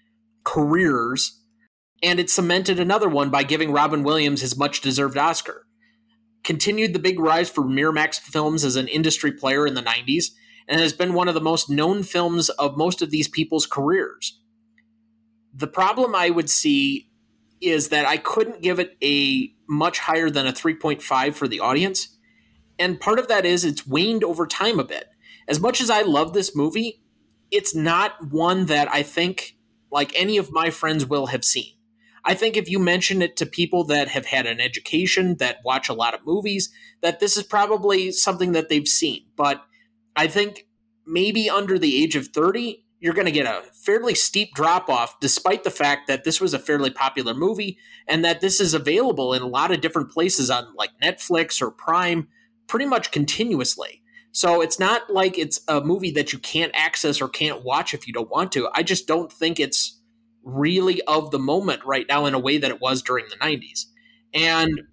[0.44, 1.40] careers.
[2.04, 5.66] And it cemented another one by giving Robin Williams his much deserved Oscar.
[6.44, 10.32] Continued the big rise for Miramax Films as an industry player in the 90s,
[10.68, 14.40] and has been one of the most known films of most of these people's careers.
[15.54, 17.10] The problem I would see
[17.62, 22.18] is that I couldn't give it a much higher than a 3.5 for the audience.
[22.78, 25.06] And part of that is it's waned over time a bit.
[25.48, 27.02] As much as I love this movie,
[27.52, 29.56] it's not one that I think
[29.92, 31.75] like any of my friends will have seen.
[32.26, 35.90] I think if you mention it to people that have had an education, that watch
[35.90, 36.72] a lot of movies,
[37.02, 39.26] that this is probably something that they've seen.
[39.36, 39.64] But
[40.16, 40.68] I think
[41.06, 45.20] maybe under the age of 30, you're going to get a fairly steep drop off,
[45.20, 49.34] despite the fact that this was a fairly popular movie and that this is available
[49.34, 52.28] in a lot of different places on like Netflix or Prime
[52.68, 54.02] pretty much continuously.
[54.32, 58.08] So it's not like it's a movie that you can't access or can't watch if
[58.08, 58.70] you don't want to.
[58.74, 59.95] I just don't think it's
[60.46, 63.88] really of the moment right now in a way that it was during the 90s.
[64.34, 64.84] And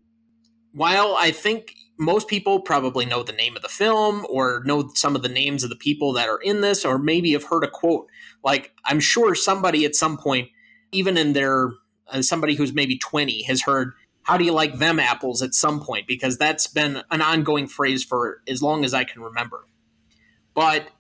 [0.73, 5.15] while I think most people probably know the name of the film or know some
[5.15, 7.71] of the names of the people that are in this, or maybe have heard a
[7.71, 8.09] quote.
[8.43, 10.49] Like, I'm sure somebody at some point,
[10.91, 11.71] even in their,
[12.09, 13.93] uh, somebody who's maybe 20, has heard,
[14.25, 16.07] How do you like them apples at some point?
[16.07, 19.67] Because that's been an ongoing phrase for as long as I can remember.
[20.55, 20.91] But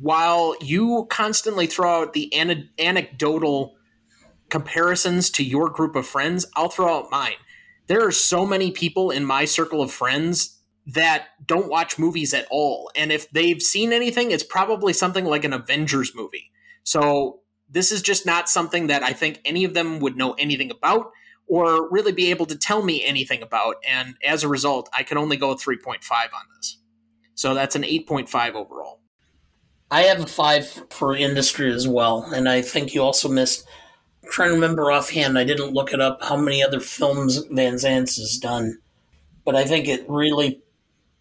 [0.00, 3.76] while you constantly throw out the an- anecdotal
[4.50, 7.36] comparisons to your group of friends, I'll throw out mine
[7.86, 12.46] there are so many people in my circle of friends that don't watch movies at
[12.50, 12.90] all.
[12.94, 16.50] And if they've seen anything, it's probably something like an Avengers movie.
[16.82, 20.70] So this is just not something that I think any of them would know anything
[20.70, 21.10] about
[21.46, 23.76] or really be able to tell me anything about.
[23.86, 26.78] And as a result, I can only go 3.5 on this.
[27.34, 28.83] So that's an 8.5 overall.
[29.94, 33.64] I have a five for industry as well, and I think you also missed.
[34.24, 37.78] I'm trying to remember offhand, I didn't look it up how many other films Van
[37.78, 38.80] Sant has done,
[39.44, 40.60] but I think it really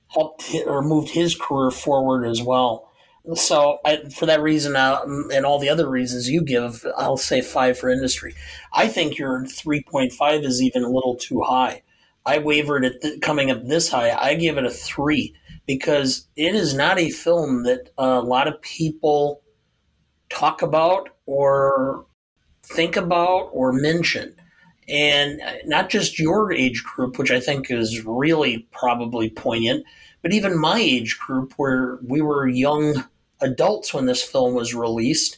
[0.08, 2.92] helped or moved his career forward as well.
[3.36, 5.02] So, I, for that reason uh,
[5.32, 8.34] and all the other reasons you give, I'll say five for industry.
[8.74, 11.84] I think your 3.5 is even a little too high.
[12.26, 14.18] I wavered at coming up this high.
[14.20, 15.36] I give it a three
[15.66, 19.42] because it is not a film that a lot of people
[20.30, 22.06] talk about or
[22.64, 24.36] think about or mention.
[24.90, 29.86] And not just your age group, which I think is really probably poignant,
[30.22, 33.06] but even my age group, where we were young
[33.42, 35.38] adults when this film was released,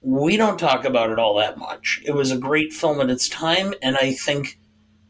[0.00, 2.00] we don't talk about it all that much.
[2.04, 4.58] It was a great film at its time, and I think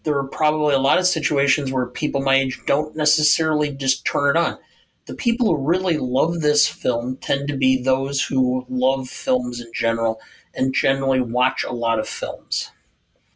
[0.02, 4.36] there are probably a lot of situations where people my age don't necessarily just turn
[4.36, 4.58] it on.
[5.06, 9.70] The people who really love this film tend to be those who love films in
[9.74, 10.20] general
[10.54, 12.70] and generally watch a lot of films.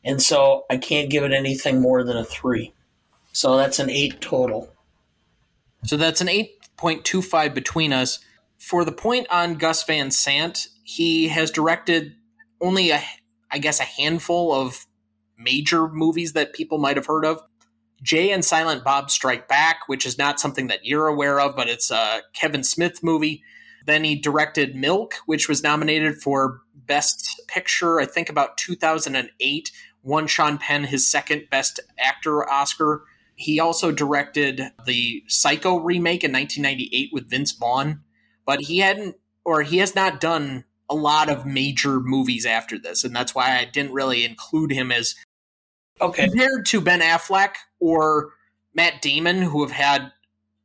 [0.04, 2.72] And so I can't give it anything more than a three.
[3.32, 4.74] So that's an eight total.
[5.84, 8.18] So that's an 8.25 between us.
[8.58, 12.14] For the point on Gus Van Sant, he has directed
[12.60, 13.02] only a,
[13.50, 14.86] I guess, a handful of
[15.38, 17.42] major movies that people might have heard of.
[18.02, 21.68] Jay and Silent Bob Strike Back, which is not something that you're aware of, but
[21.68, 23.42] it's a Kevin Smith movie.
[23.86, 29.72] Then he directed Milk, which was nominated for Best Picture, I think about 2008.
[30.02, 33.04] Won Sean Penn his second Best Actor Oscar.
[33.36, 38.00] He also directed the Psycho remake in 1998 with Vince Vaughn,
[38.44, 43.04] but he hadn't, or he has not done a lot of major movies after this,
[43.04, 45.14] and that's why I didn't really include him as
[46.00, 48.32] okay compared to Ben Affleck or
[48.74, 50.12] Matt Damon, who have had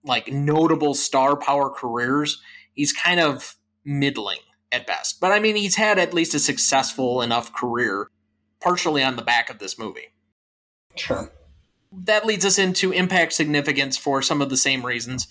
[0.04, 2.42] like notable star power careers.
[2.74, 3.56] He's kind of
[3.86, 4.40] middling
[4.72, 8.10] at best, but I mean, he's had at least a successful enough career,
[8.62, 10.14] partially on the back of this movie.
[10.96, 11.32] Sure.
[11.92, 15.28] That leads us into impact significance for some of the same reasons.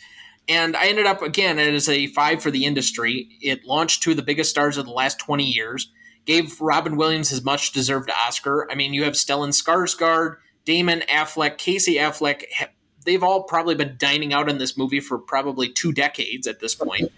[0.49, 3.29] And I ended up again as a five for the industry.
[3.43, 5.93] It launched two of the biggest stars of the last 20 years,
[6.25, 8.67] gave Robin Williams his much deserved Oscar.
[8.71, 12.45] I mean, you have Stellan Skarsgård, Damon Affleck, Casey Affleck.
[13.05, 16.75] They've all probably been dining out in this movie for probably two decades at this
[16.75, 17.13] point.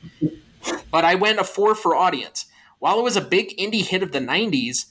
[0.91, 2.47] but I went a four for audience.
[2.81, 4.87] While it was a big indie hit of the 90s,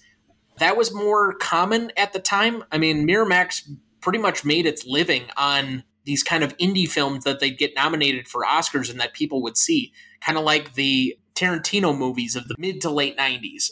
[0.59, 2.63] that was more common at the time.
[2.71, 3.69] I mean, Miramax
[4.01, 8.27] pretty much made its living on these kind of indie films that they'd get nominated
[8.27, 12.55] for Oscars and that people would see, kind of like the Tarantino movies of the
[12.57, 13.69] mid to late 90s.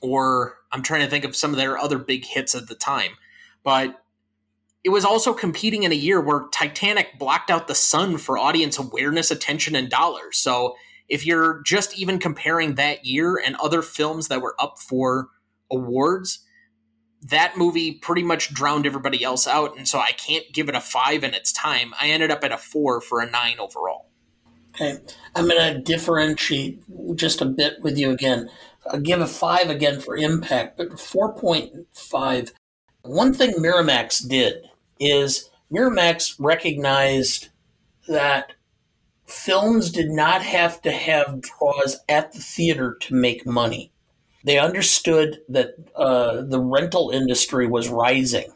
[0.00, 3.10] Or I'm trying to think of some of their other big hits at the time.
[3.64, 4.00] But
[4.84, 8.78] it was also competing in a year where Titanic blocked out the sun for audience
[8.78, 10.36] awareness, attention, and dollars.
[10.36, 10.76] So
[11.08, 15.26] if you're just even comparing that year and other films that were up for
[15.72, 16.38] awards,
[17.24, 20.80] that movie pretty much drowned everybody else out, and so I can't give it a
[20.80, 21.94] five in its time.
[22.00, 24.10] I ended up at a four for a nine overall.
[24.74, 24.98] Okay,
[25.34, 26.82] I'm going to differentiate
[27.14, 28.50] just a bit with you again.
[28.90, 32.52] I'll give a five again for impact, but 4.5.
[33.02, 34.68] One thing Miramax did
[34.98, 37.48] is Miramax recognized
[38.08, 38.52] that
[39.26, 43.92] films did not have to have draws at the theater to make money.
[44.44, 48.52] They understood that uh, the rental industry was rising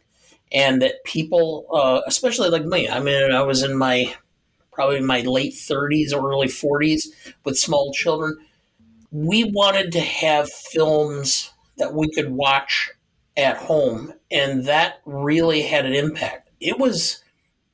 [0.53, 4.15] and that people, uh, especially like me, I mean, I was in my
[4.73, 7.09] probably my late 30s or early 40s
[7.45, 8.37] with small children.
[9.11, 12.91] We wanted to have films that we could watch
[13.37, 16.51] at home, and that really had an impact.
[16.61, 17.23] It was,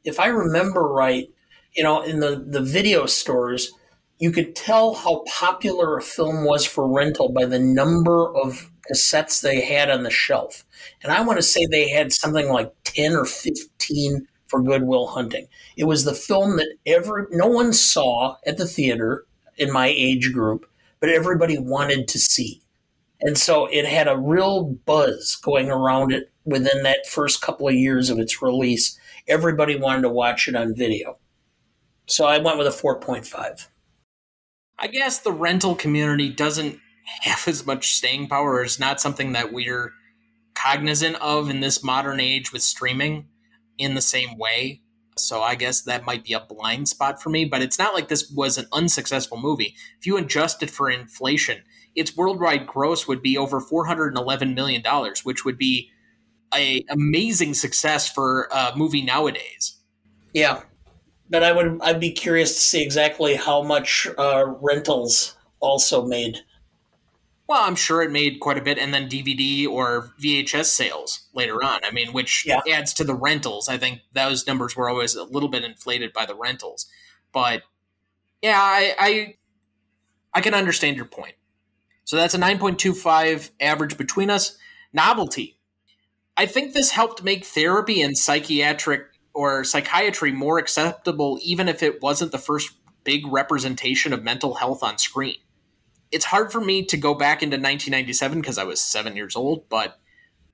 [0.05, 1.29] if I remember right,
[1.75, 3.73] you know, in the, the video stores,
[4.19, 9.41] you could tell how popular a film was for rental by the number of cassettes
[9.41, 10.65] they had on the shelf.
[11.03, 15.09] And I want to say they had something like 10 or 15 for Good Will
[15.09, 15.47] Hunting.
[15.77, 20.33] It was the film that ever no one saw at the theater in my age
[20.33, 20.67] group,
[21.01, 22.63] but everybody wanted to see.
[23.21, 27.75] And so it had a real buzz going around it within that first couple of
[27.75, 28.99] years of its release.
[29.27, 31.19] Everybody wanted to watch it on video.
[32.07, 33.69] So I went with a 4.5.
[34.79, 36.81] I guess the rental community doesn't
[37.23, 39.93] have as much staying power, is not something that we're
[40.55, 43.29] cognizant of in this modern age with streaming
[43.79, 44.81] in the same way.
[45.17, 48.09] So I guess that might be a blind spot for me, but it's not like
[48.09, 49.77] this was an unsuccessful movie.
[50.01, 51.63] If you adjusted for inflation,
[51.95, 55.91] its worldwide gross would be over 411 million dollars, which would be
[56.53, 59.79] a amazing success for a movie nowadays.
[60.33, 60.63] Yeah,
[61.35, 66.45] but I would I'd be curious to see exactly how much uh, rentals also made.
[67.49, 71.65] Well, I'm sure it made quite a bit, and then DVD or VHS sales later
[71.65, 71.81] on.
[71.85, 72.61] I mean, which yeah.
[72.73, 73.69] adds to the rentals.
[73.69, 76.87] I think those numbers were always a little bit inflated by the rentals,
[77.33, 77.65] but
[78.41, 79.35] yeah, I I,
[80.35, 81.35] I can understand your point.
[82.05, 84.57] So that's a 9.25 average between us.
[84.93, 85.59] Novelty.
[86.37, 92.01] I think this helped make therapy and psychiatric or psychiatry more acceptable, even if it
[92.01, 92.73] wasn't the first
[93.03, 95.37] big representation of mental health on screen.
[96.11, 99.69] It's hard for me to go back into 1997 because I was seven years old,
[99.69, 99.99] but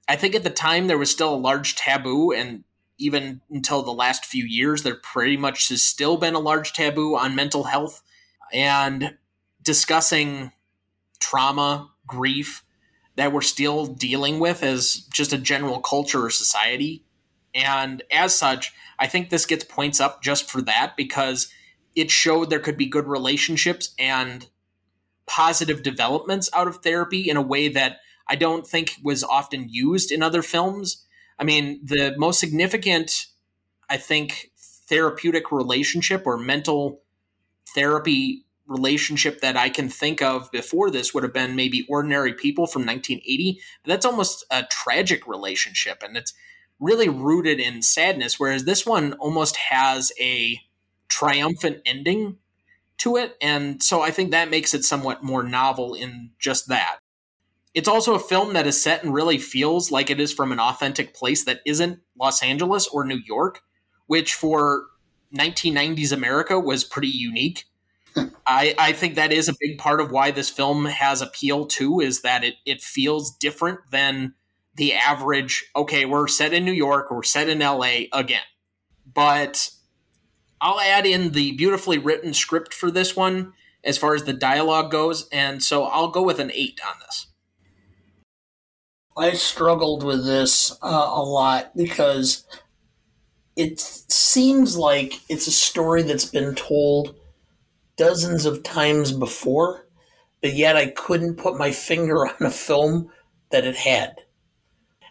[0.09, 2.65] I think at the time there was still a large taboo, and
[2.99, 7.17] even until the last few years, there pretty much has still been a large taboo
[7.17, 8.03] on mental health
[8.53, 9.17] and
[9.63, 10.51] discussing
[11.21, 12.65] trauma, grief
[13.17, 17.05] that we're still dealing with as just a general culture or society.
[17.55, 21.53] And as such, I think this gets points up just for that because
[21.95, 24.47] it showed there could be good relationships and
[25.27, 27.99] positive developments out of therapy in a way that
[28.29, 31.05] I don't think was often used in other films.
[31.39, 33.27] I mean, the most significant,
[33.89, 34.51] I think,
[34.89, 37.01] therapeutic relationship or mental
[37.75, 42.67] therapy relationship that I can think of before this would have been maybe Ordinary People
[42.67, 43.61] from 1980.
[43.83, 46.33] But that's almost a tragic relationship, and it's
[46.81, 48.41] really rooted in sadness.
[48.41, 50.59] Whereas this one almost has a
[51.09, 52.39] triumphant ending
[52.99, 56.99] to it, and so I think that makes it somewhat more novel in just that.
[57.73, 60.59] It's also a film that is set and really feels like it is from an
[60.59, 63.61] authentic place that isn't Los Angeles or New York,
[64.07, 64.87] which for
[65.33, 67.67] 1990s America was pretty unique
[68.47, 72.01] I, I think that is a big part of why this film has appeal too,
[72.01, 74.35] is that it, it feels different than
[74.75, 78.43] the average, okay, we're set in New York, we're set in LA again.
[79.13, 79.71] But
[80.61, 84.91] I'll add in the beautifully written script for this one as far as the dialogue
[84.91, 87.27] goes, and so I'll go with an eight on this.
[89.17, 92.45] I struggled with this uh, a lot because
[93.57, 97.17] it seems like it's a story that's been told
[97.97, 99.87] dozens of times before,
[100.41, 103.11] but yet I couldn't put my finger on a film
[103.51, 104.17] that it had.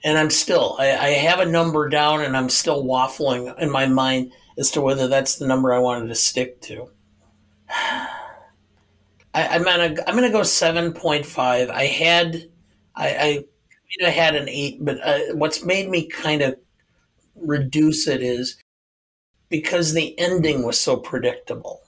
[0.03, 3.85] And I'm still, I, I have a number down and I'm still waffling in my
[3.85, 6.89] mind as to whether that's the number I wanted to stick to.
[9.31, 11.69] I, am gonna I'm gonna go seven point five.
[11.69, 12.49] I had
[12.95, 16.57] I, I, mean, I had an eight, but uh, what's made me kind of
[17.35, 18.61] reduce it is
[19.49, 21.81] because the ending was so predictable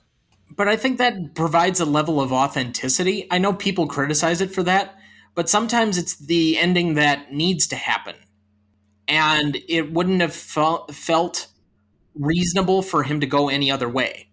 [0.55, 3.27] but I think that provides a level of authenticity.
[3.31, 4.95] I know people criticize it for that,
[5.35, 8.15] but sometimes it's the ending that needs to happen.
[9.07, 11.47] And it wouldn't have felt
[12.15, 14.29] reasonable for him to go any other way.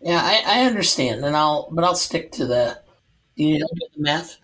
[0.00, 2.78] Yeah, I, I understand, and I'll but I'll stick to the.
[3.36, 4.36] Do you know the math?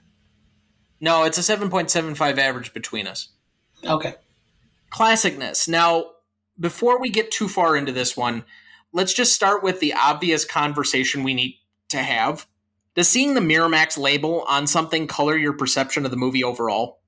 [1.00, 3.28] No, it's a seven point seven five average between us.
[3.84, 4.14] Okay.
[4.90, 5.68] Classicness.
[5.68, 6.12] Now,
[6.58, 8.44] before we get too far into this one,
[8.92, 11.56] let's just start with the obvious conversation we need
[11.90, 12.46] to have.
[12.94, 17.00] Does seeing the Miramax label on something color your perception of the movie overall?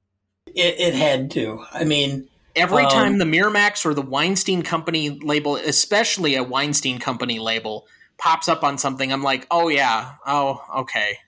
[0.47, 1.65] It, it had to.
[1.73, 6.99] I mean, every um, time the Miramax or the Weinstein Company label, especially a Weinstein
[6.99, 7.87] Company label,
[8.19, 11.19] pops up on something, I'm like, oh yeah, oh okay.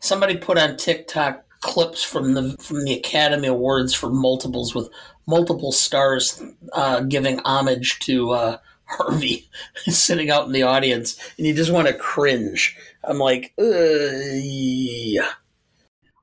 [0.00, 4.90] Somebody put on TikTok clips from the from the Academy Awards for multiples with
[5.26, 9.48] multiple stars uh, giving homage to uh, Harvey
[9.86, 12.76] sitting out in the audience, and you just want to cringe.
[13.04, 15.30] I'm like, yeah.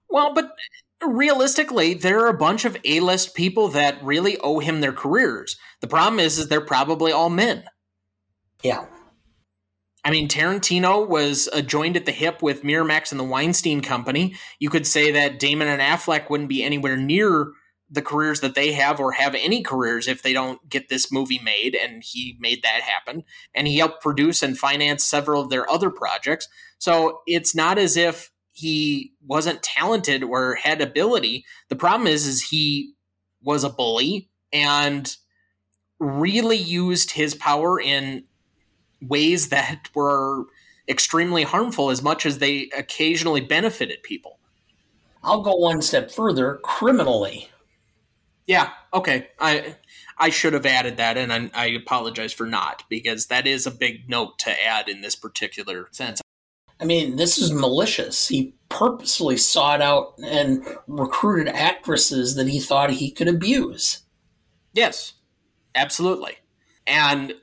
[0.10, 0.56] Well, but
[1.06, 5.58] realistically, there are a bunch of A-list people that really owe him their careers.
[5.82, 7.64] The problem is, is they're probably all men.
[8.64, 8.86] Yeah.
[10.04, 14.36] I mean, Tarantino was uh, joined at the hip with Miramax and the Weinstein Company.
[14.58, 17.52] You could say that Damon and Affleck wouldn't be anywhere near
[17.90, 21.40] the careers that they have or have any careers if they don't get this movie
[21.40, 23.24] made and he made that happen.
[23.56, 26.48] And he helped produce and finance several of their other projects.
[26.78, 31.46] So it's not as if he wasn't talented or had ability.
[31.70, 32.94] The problem is is he
[33.42, 35.16] was a bully and
[36.00, 38.26] really used his power in
[39.02, 40.46] ways that were
[40.88, 44.40] extremely harmful as much as they occasionally benefited people.
[45.24, 47.50] I'll go one step further criminally
[48.50, 48.72] yeah.
[48.92, 49.28] Okay.
[49.40, 49.76] I
[50.18, 53.72] I should have added that, and I, I apologize for not because that is a
[53.72, 56.20] big note to add in this particular sense.
[56.80, 58.28] I mean, this is malicious.
[58.28, 64.02] He purposely sought out and recruited actresses that he thought he could abuse.
[64.74, 65.14] Yes,
[65.76, 66.38] absolutely.
[66.88, 67.36] And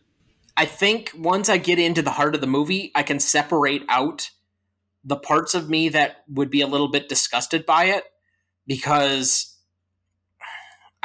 [0.56, 4.30] I think once I get into the heart of the movie, I can separate out
[5.04, 8.02] the parts of me that would be a little bit disgusted by it
[8.66, 9.55] because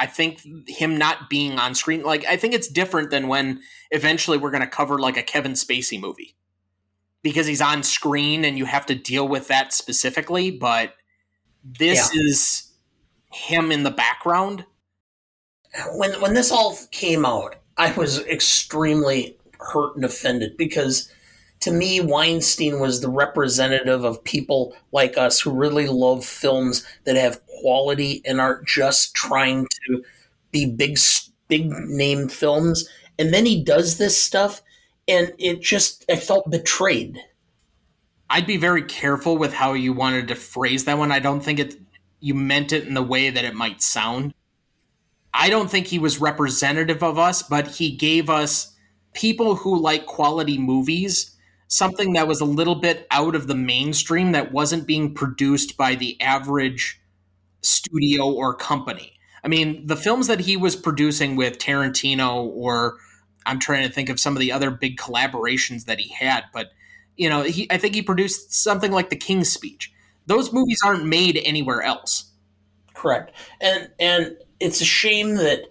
[0.02, 3.60] I think him not being on screen, like, I think it's different than when
[3.92, 6.34] eventually we're going to cover like a Kevin Spacey movie
[7.22, 10.50] because he's on screen and you have to deal with that specifically.
[10.50, 10.94] But
[11.62, 12.20] this yeah.
[12.20, 12.72] is
[13.32, 14.66] him in the background.
[15.92, 21.12] When when this all came out, I was extremely hurt and offended because
[21.62, 27.14] to me, Weinstein was the representative of people like us who really love films that
[27.14, 30.02] have quality and aren't just trying to
[30.50, 30.98] be big,
[31.46, 32.88] big name films.
[33.16, 34.60] And then he does this stuff,
[35.06, 37.16] and it just, I felt betrayed.
[38.28, 41.12] I'd be very careful with how you wanted to phrase that one.
[41.12, 41.76] I don't think it,
[42.18, 44.34] you meant it in the way that it might sound.
[45.32, 48.74] I don't think he was representative of us, but he gave us
[49.14, 51.36] people who like quality movies
[51.72, 55.94] something that was a little bit out of the mainstream that wasn't being produced by
[55.94, 57.00] the average
[57.62, 59.14] studio or company.
[59.42, 62.98] I mean, the films that he was producing with Tarantino or
[63.46, 66.66] I'm trying to think of some of the other big collaborations that he had, but
[67.16, 69.90] you know, he I think he produced something like The King's Speech.
[70.26, 72.32] Those movies aren't made anywhere else.
[72.92, 73.32] Correct.
[73.62, 75.62] And and it's a shame that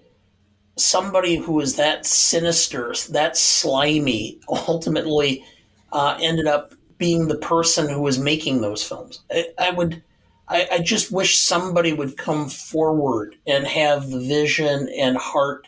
[0.77, 5.45] somebody who is that sinister, that slimy, ultimately
[5.91, 9.21] uh, ended up being the person who was making those films.
[9.31, 10.03] I, I would,
[10.47, 15.67] I, I, just wish somebody would come forward and have the vision and heart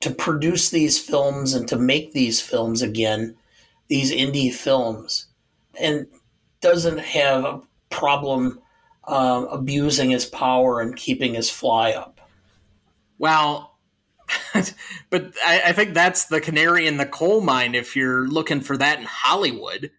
[0.00, 3.36] to produce these films and to make these films again,
[3.88, 5.28] these indie films,
[5.80, 6.06] and
[6.60, 8.60] doesn't have a problem
[9.04, 12.20] uh, abusing his power and keeping his fly up.
[13.18, 13.75] Well,
[15.10, 18.76] but I, I, think that's the canary in the coal mine if you're looking for
[18.76, 19.90] that in Hollywood.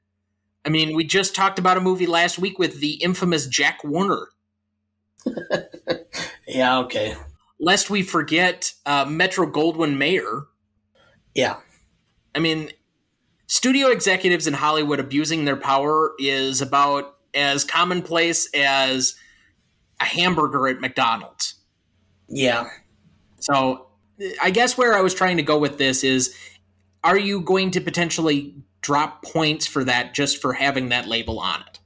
[0.66, 4.28] I mean, we just talked about a movie last week with the infamous Jack Warner.
[6.48, 7.16] yeah, okay.
[7.60, 10.44] Lest we forget uh, Metro Goldwyn Mayer.
[11.34, 11.58] Yeah.
[12.36, 12.72] I mean,
[13.48, 19.16] studio executives in Hollywood abusing their power is about as commonplace as
[20.00, 21.56] a hamburger at McDonald's.
[22.28, 22.68] Yeah.
[23.40, 23.87] So
[24.42, 26.36] I guess where I was trying to go with this is
[27.04, 31.62] are you going to potentially drop points for that just for having that label on
[31.62, 31.80] it?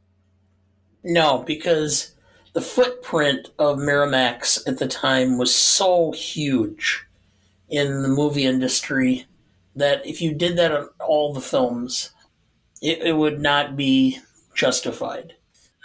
[1.04, 2.14] No, because
[2.54, 7.06] the footprint of Miramax at the time was so huge
[7.70, 9.26] in the movie industry
[9.76, 12.12] that if you did that on all the films,
[12.82, 14.20] it, it would not be
[14.54, 15.34] justified.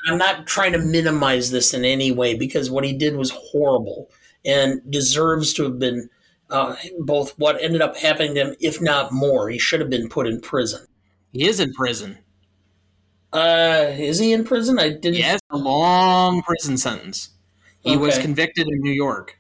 [0.09, 4.11] I'm not trying to minimize this in any way because what he did was horrible
[4.45, 6.09] and deserves to have been
[6.51, 9.49] uh, both what ended up happening to him, if not more.
[9.49, 10.87] He should have been put in prison.
[11.33, 12.19] He is in prison.
[13.33, 14.79] Uh, is he in prison?
[14.79, 15.19] I didn't.
[15.19, 17.31] Yes, a long prison sentence.
[17.81, 17.99] He okay.
[17.99, 19.39] was convicted in New York.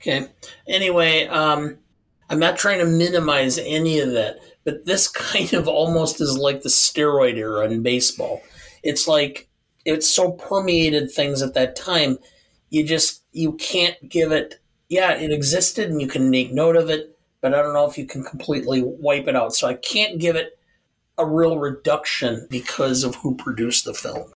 [0.00, 0.26] Okay.
[0.68, 1.78] Anyway, um,
[2.28, 6.62] I'm not trying to minimize any of that, but this kind of almost is like
[6.62, 8.42] the steroid era in baseball.
[8.82, 9.48] It's like
[9.84, 12.18] it's so permeated things at that time.
[12.70, 14.60] You just you can't give it
[14.94, 17.98] yeah, it existed and you can make note of it, but I don't know if
[17.98, 19.52] you can completely wipe it out.
[19.52, 20.56] So I can't give it
[21.18, 24.32] a real reduction because of who produced the film.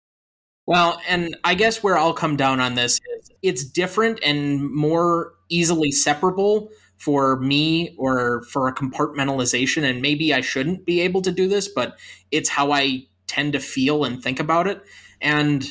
[0.64, 5.34] Well, and I guess where I'll come down on this is it's different and more
[5.50, 9.82] easily separable for me or for a compartmentalization.
[9.82, 11.98] And maybe I shouldn't be able to do this, but
[12.30, 14.82] it's how I tend to feel and think about it.
[15.20, 15.66] And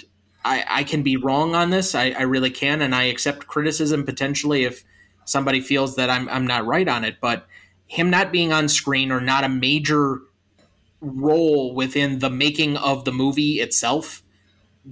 [0.45, 1.95] I, I can be wrong on this.
[1.95, 4.83] I, I really can, and I accept criticism potentially if
[5.25, 7.17] somebody feels that I'm I'm not right on it.
[7.19, 7.47] But
[7.87, 10.19] him not being on screen or not a major
[11.01, 14.21] role within the making of the movie itself,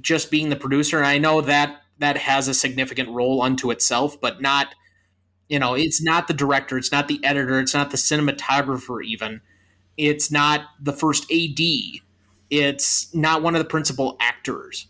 [0.01, 4.19] just being the producer, and I know that that has a significant role unto itself,
[4.19, 4.73] but not
[5.49, 9.41] you know, it's not the director, it's not the editor, it's not the cinematographer even.
[9.97, 11.59] It's not the first AD.
[12.49, 14.87] It's not one of the principal actors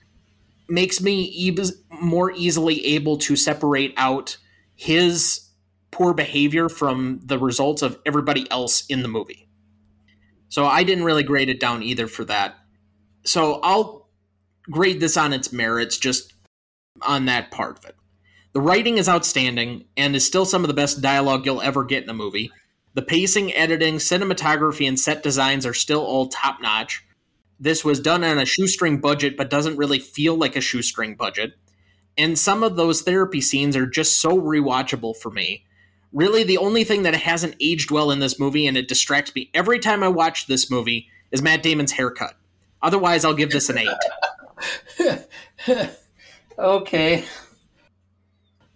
[0.67, 1.57] makes me e-
[1.89, 4.37] more easily able to separate out
[4.75, 5.49] his
[5.91, 9.47] poor behavior from the results of everybody else in the movie.
[10.49, 12.55] So I didn't really grade it down either for that.
[13.23, 14.09] So I'll
[14.69, 16.33] grade this on its merits just
[17.01, 17.95] on that part of it.
[18.53, 22.03] The writing is outstanding and is still some of the best dialogue you'll ever get
[22.03, 22.51] in a movie.
[22.93, 27.03] The pacing, editing, cinematography, and set designs are still all top notch.
[27.59, 31.53] This was done on a shoestring budget, but doesn't really feel like a shoestring budget.
[32.17, 35.65] And some of those therapy scenes are just so rewatchable for me.
[36.11, 39.49] Really, the only thing that hasn't aged well in this movie, and it distracts me
[39.53, 42.35] every time I watch this movie, is Matt Damon's haircut.
[42.81, 43.89] Otherwise, I'll give this an eight.
[46.59, 47.25] okay.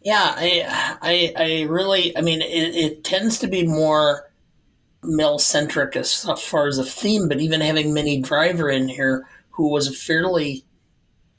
[0.02, 4.27] Yeah, I, I, I really, I mean, it, it tends to be more
[5.08, 9.70] male centric as far as a theme, but even having Minnie Driver in here, who
[9.70, 10.64] was a fairly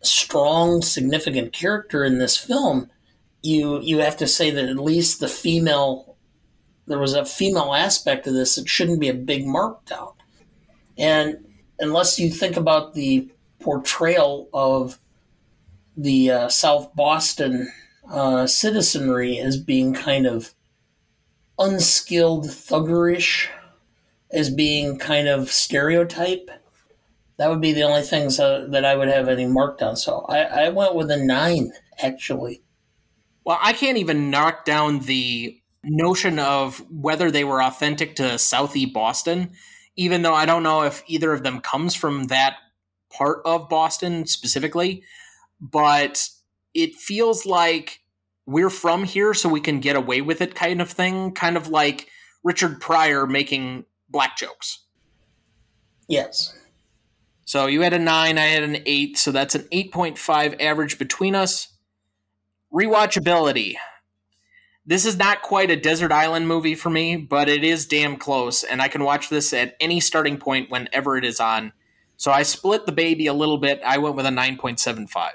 [0.02, 2.90] strong, significant character in this film,
[3.42, 6.16] you you have to say that at least the female
[6.86, 10.14] there was a female aspect of this that shouldn't be a big markdown.
[10.96, 11.44] And
[11.78, 14.98] unless you think about the portrayal of
[15.96, 17.70] the uh, South Boston
[18.10, 20.54] uh, citizenry as being kind of
[21.58, 23.48] unskilled, thuggerish,
[24.30, 26.50] as being kind of stereotype,
[27.38, 29.96] that would be the only things uh, that I would have any marked on.
[29.96, 32.62] So I, I went with a nine, actually.
[33.44, 38.92] Well, I can't even knock down the notion of whether they were authentic to Southie
[38.92, 39.52] Boston,
[39.96, 42.56] even though I don't know if either of them comes from that
[43.10, 45.02] part of Boston specifically.
[45.60, 46.28] But
[46.74, 48.00] it feels like
[48.46, 51.32] we're from here, so we can get away with it, kind of thing.
[51.32, 52.08] Kind of like
[52.44, 54.84] Richard Pryor making black jokes.
[56.08, 56.54] Yes.
[57.44, 61.34] So you had a nine, I had an eight, so that's an 8.5 average between
[61.34, 61.68] us.
[62.72, 63.76] Rewatchability.
[64.84, 68.64] This is not quite a desert island movie for me, but it is damn close,
[68.64, 71.72] and I can watch this at any starting point whenever it is on.
[72.16, 73.80] So I split the baby a little bit.
[73.84, 75.30] I went with a 9.75.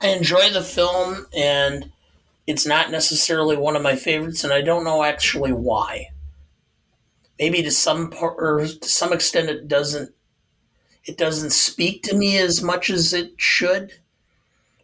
[0.00, 1.90] I enjoy the film, and
[2.46, 6.08] it's not necessarily one of my favorites, and I don't know actually why.
[7.38, 10.14] Maybe to some part, or to some extent, it doesn't
[11.04, 13.92] it doesn't speak to me as much as it should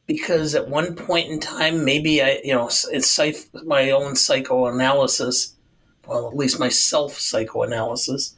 [0.07, 3.21] because at one point in time, maybe I, you know, it's
[3.65, 5.55] my own psychoanalysis,
[6.07, 8.35] well, at least my self psychoanalysis.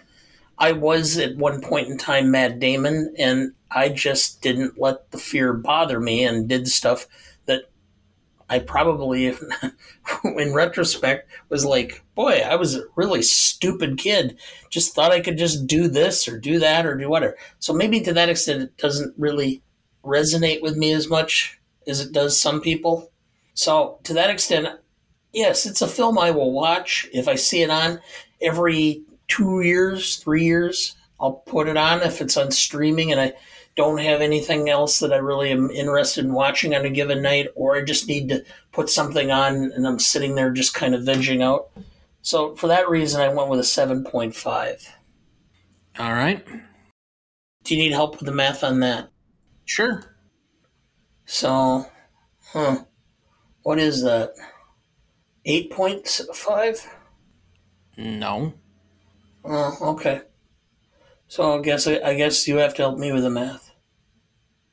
[0.58, 5.18] I was at one point in time Matt Damon, and I just didn't let the
[5.18, 7.06] fear bother me and did stuff
[8.52, 9.34] I probably,
[10.24, 14.36] in retrospect, was like, boy, I was a really stupid kid.
[14.68, 17.34] Just thought I could just do this or do that or do whatever.
[17.60, 19.62] So maybe to that extent, it doesn't really
[20.04, 23.10] resonate with me as much as it does some people.
[23.54, 24.68] So to that extent,
[25.32, 28.00] yes, it's a film I will watch if I see it on
[28.42, 30.94] every two years, three years.
[31.18, 33.32] I'll put it on if it's on streaming and I
[33.74, 37.48] don't have anything else that I really am interested in watching on a given night,
[37.54, 41.02] or I just need to put something on and I'm sitting there just kind of
[41.02, 41.70] vegging out.
[42.20, 44.88] So for that reason, I went with a 7.5.
[45.98, 46.46] All right.
[47.64, 49.10] Do you need help with the math on that?
[49.64, 50.04] Sure.
[51.24, 51.86] So,
[52.52, 52.84] huh.
[53.62, 54.34] What is that?
[55.46, 56.86] 8.5?
[57.96, 58.54] No.
[59.44, 60.22] Oh, okay.
[61.32, 63.72] So I guess I guess you have to help me with the math.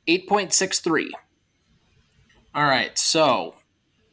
[0.06, 1.08] 8.63.
[2.54, 3.54] All right, so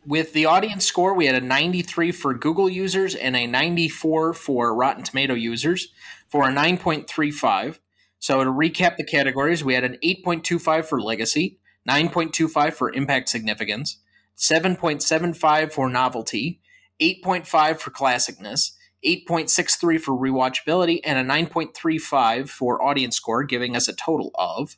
[0.05, 4.73] with the audience score, we had a 93 for Google users and a 94 for
[4.73, 5.89] Rotten Tomato users
[6.29, 7.79] for a 9.35.
[8.19, 13.97] So to recap the categories, we had an 8.25 for legacy, 9.25 for impact significance,
[14.37, 16.61] 7.75 for novelty,
[17.01, 18.71] 8.5 for classicness,
[19.05, 24.75] 8.63 for rewatchability, and a 9.35 for audience score, giving us a total of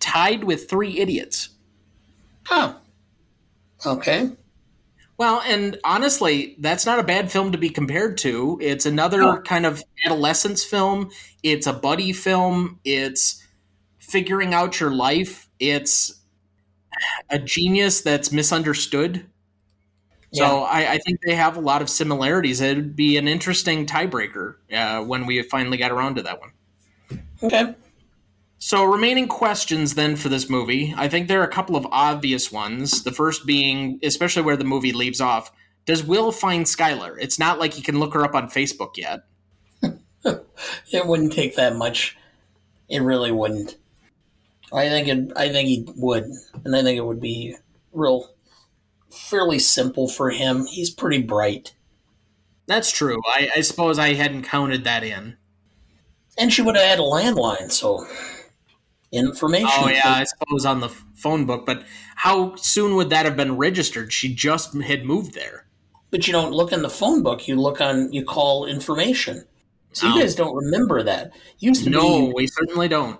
[0.00, 1.50] tied with Three Idiots.
[2.50, 2.76] Oh.
[3.84, 4.30] Okay.
[5.18, 8.56] Well, and honestly, that's not a bad film to be compared to.
[8.62, 9.42] It's another oh.
[9.42, 11.10] kind of adolescence film.
[11.42, 12.78] It's a buddy film.
[12.84, 13.44] It's
[14.08, 15.48] figuring out your life.
[15.60, 16.20] It's
[17.30, 19.26] a genius that's misunderstood.
[20.32, 20.48] Yeah.
[20.48, 22.60] So I, I, think they have a lot of similarities.
[22.60, 26.50] It'd be an interesting tiebreaker uh, when we finally got around to that one.
[27.42, 27.74] Okay.
[28.58, 32.50] So remaining questions then for this movie, I think there are a couple of obvious
[32.52, 33.04] ones.
[33.04, 35.52] The first being, especially where the movie leaves off,
[35.86, 37.16] does Will find Skylar?
[37.18, 39.20] It's not like he can look her up on Facebook yet.
[40.24, 42.18] it wouldn't take that much.
[42.88, 43.76] It really wouldn't.
[44.72, 45.32] I think it.
[45.36, 46.24] I think he would,
[46.64, 47.56] and I think it would be
[47.92, 48.30] real,
[49.10, 50.66] fairly simple for him.
[50.66, 51.74] He's pretty bright.
[52.66, 53.20] That's true.
[53.26, 55.36] I, I suppose I hadn't counted that in.
[56.36, 58.04] And she would have had a landline, so
[59.10, 59.70] information.
[59.72, 61.64] Oh yeah, I suppose on the phone book.
[61.64, 61.84] But
[62.16, 64.12] how soon would that have been registered?
[64.12, 65.66] She just had moved there.
[66.10, 67.48] But you don't look in the phone book.
[67.48, 68.12] You look on.
[68.12, 69.44] You call information.
[69.92, 71.32] So you guys don't remember that.
[71.58, 73.18] Used to no, be, we certainly don't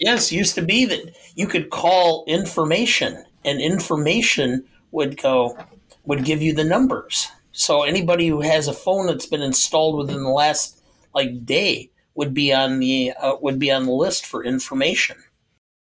[0.00, 5.56] Yes, used to be that you could call information and information would go
[6.04, 7.28] would give you the numbers.
[7.52, 10.82] So anybody who has a phone that's been installed within the last
[11.14, 15.18] like day would be on the uh, would be on the list for information,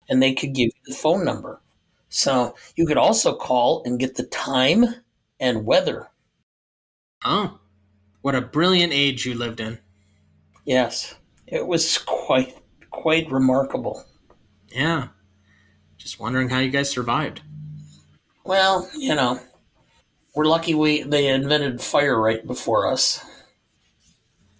[0.08, 1.62] and they could give you the phone number.
[2.08, 4.86] So you could also call and get the time
[5.40, 6.08] and weather.
[7.26, 7.60] Oh,
[8.22, 9.80] what a brilliant age you lived in.
[10.66, 11.16] Yes,
[11.48, 12.56] it was quite
[12.96, 14.04] quite remarkable.
[14.70, 15.10] Yeah,
[15.98, 17.42] just wondering how you guys survived.
[18.44, 19.40] Well, you know,
[20.36, 23.24] we're lucky we they invented fire right before us.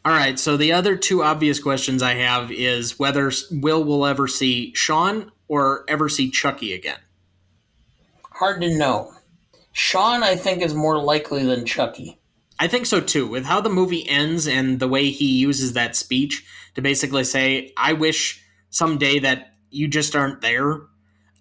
[0.04, 4.28] All right, so the other two obvious questions I have is whether Will will ever
[4.28, 7.00] see Sean or ever see Chucky again.
[8.30, 9.12] Hard to know.
[9.72, 12.20] Sean, I think, is more likely than Chucky.
[12.60, 13.28] I think so too.
[13.28, 16.46] With how the movie ends and the way he uses that speech
[16.76, 20.82] to basically say, I wish someday that you just aren't there,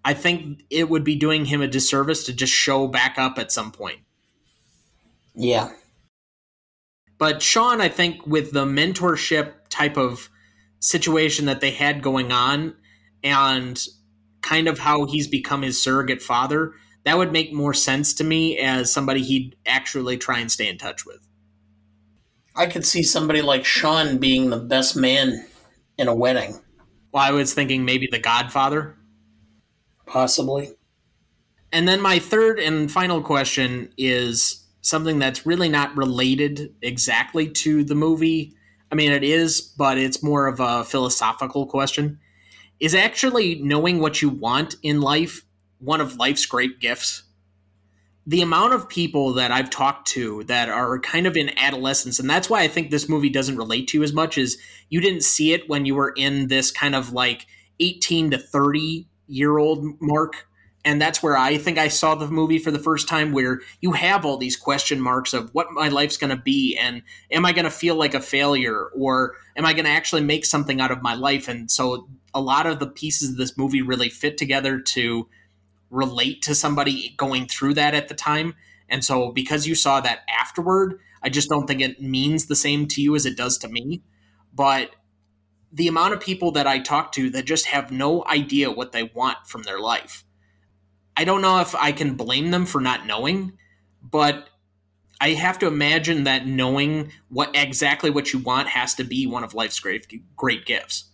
[0.05, 3.53] I think it would be doing him a disservice to just show back up at
[3.53, 4.01] some point.
[5.35, 5.71] Yeah.
[7.19, 10.29] But Sean, I think, with the mentorship type of
[10.81, 12.75] situation that they had going on
[13.23, 13.83] and
[14.43, 16.75] kind of how he's become his surrogate father,
[17.05, 20.77] that would make more sense to me as somebody he'd actually try and stay in
[20.77, 21.27] touch with.
[22.57, 25.47] I could see somebody like Sean being the best man
[25.99, 26.61] in a wedding.
[27.13, 28.97] Well, I was thinking maybe the Godfather.
[30.07, 30.71] Possibly.
[31.73, 37.83] And then my third and final question is something that's really not related exactly to
[37.83, 38.55] the movie.
[38.93, 42.21] I mean, it is, but it's more of a philosophical question.
[42.79, 45.45] Is actually knowing what you want in life
[45.79, 47.24] one of life's great gifts?
[48.27, 52.29] The amount of people that I've talked to that are kind of in adolescence, and
[52.29, 54.59] that's why I think this movie doesn't relate to you as much, is
[54.89, 57.47] you didn't see it when you were in this kind of like
[57.81, 60.47] 18 to 30 year old mark
[60.85, 63.93] and that's where I think I saw the movie for the first time where you
[63.93, 67.53] have all these question marks of what my life's going to be and am I
[67.53, 70.91] going to feel like a failure or am I going to actually make something out
[70.91, 71.49] of my life?
[71.49, 75.27] And so a lot of the pieces of this movie really fit together to
[75.91, 78.55] relate to somebody going through that at the time
[78.89, 82.87] and so because you saw that afterward I just don't think it means the same
[82.89, 84.03] to you as it does to me
[84.53, 84.91] but
[85.73, 89.05] the amount of people that I talk to that just have no idea what they
[89.15, 90.25] want from their life
[91.17, 93.53] I don't know if I can blame them for not knowing,
[94.03, 94.49] but
[95.21, 99.45] I have to imagine that knowing what exactly what you want has to be one
[99.45, 100.07] of life's great
[100.37, 101.05] great gifts.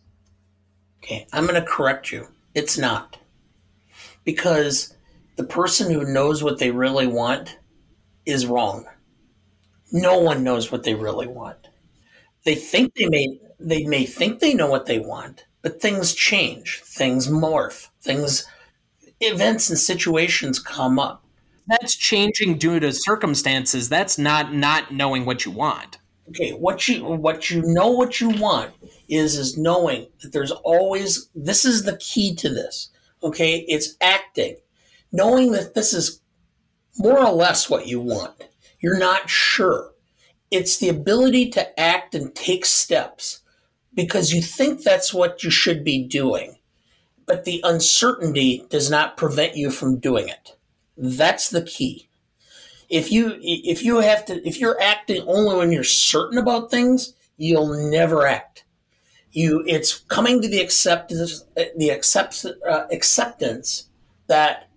[1.02, 2.28] Okay, I'm going to correct you.
[2.54, 3.18] It's not.
[4.24, 4.94] Because
[5.36, 7.58] the person who knows what they really want
[8.26, 8.86] is wrong.
[9.92, 11.68] No one knows what they really want.
[12.44, 16.80] They think they may they may think they know what they want, but things change,
[16.84, 18.46] things morph, things
[19.20, 21.24] events and situations come up.
[21.68, 23.88] That's changing due to circumstances.
[23.88, 25.98] That's not not knowing what you want.
[26.30, 28.72] Okay, what you what you know what you want
[29.08, 32.90] is is knowing that there's always this is the key to this.
[33.22, 34.56] Okay, it's acting.
[35.12, 36.20] Knowing that this is
[36.98, 38.48] more or less what you want.
[38.80, 39.92] You're not sure.
[40.50, 43.40] It's the ability to act and take steps
[43.94, 46.56] because you think that's what you should be doing
[47.30, 50.56] but the uncertainty does not prevent you from doing it.
[50.96, 52.08] That's the key.
[52.88, 57.14] If you if you have to if you're acting only when you're certain about things,
[57.36, 58.64] you'll never act.
[59.32, 61.44] You it's coming to the acceptance
[61.76, 63.88] the accept, uh, acceptance
[64.26, 64.68] that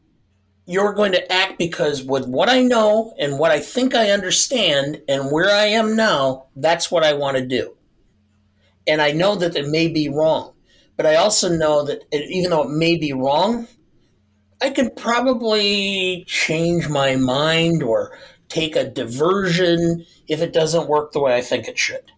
[0.65, 5.01] you're going to act because with what I know and what I think I understand
[5.09, 7.75] and where I am now, that's what I want to do.
[8.87, 10.53] And I know that it may be wrong.
[10.95, 13.67] But I also know that it, even though it may be wrong,
[14.61, 18.17] I can probably change my mind or
[18.47, 22.11] take a diversion if it doesn't work the way I think it should.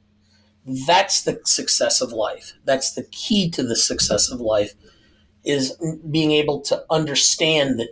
[0.66, 2.54] That's the success of life.
[2.66, 4.74] That's the key to the success of life
[5.44, 5.78] is
[6.10, 7.90] being able to understand that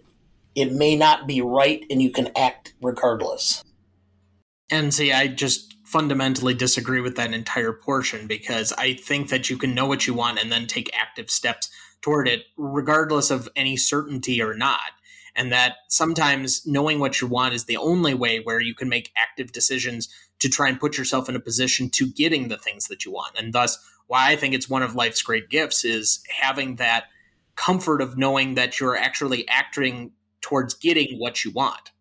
[0.55, 3.63] it may not be right and you can act regardless.
[4.69, 9.57] And see, I just fundamentally disagree with that entire portion because I think that you
[9.57, 11.69] can know what you want and then take active steps
[12.01, 14.79] toward it, regardless of any certainty or not.
[15.35, 19.11] And that sometimes knowing what you want is the only way where you can make
[19.17, 20.09] active decisions
[20.43, 23.35] to try and put yourself in a position to getting the things that you want.
[23.37, 27.05] And thus, why I think it's one of life's great gifts is having that
[27.55, 30.11] comfort of knowing that you're actually acting
[30.41, 31.91] towards getting what you want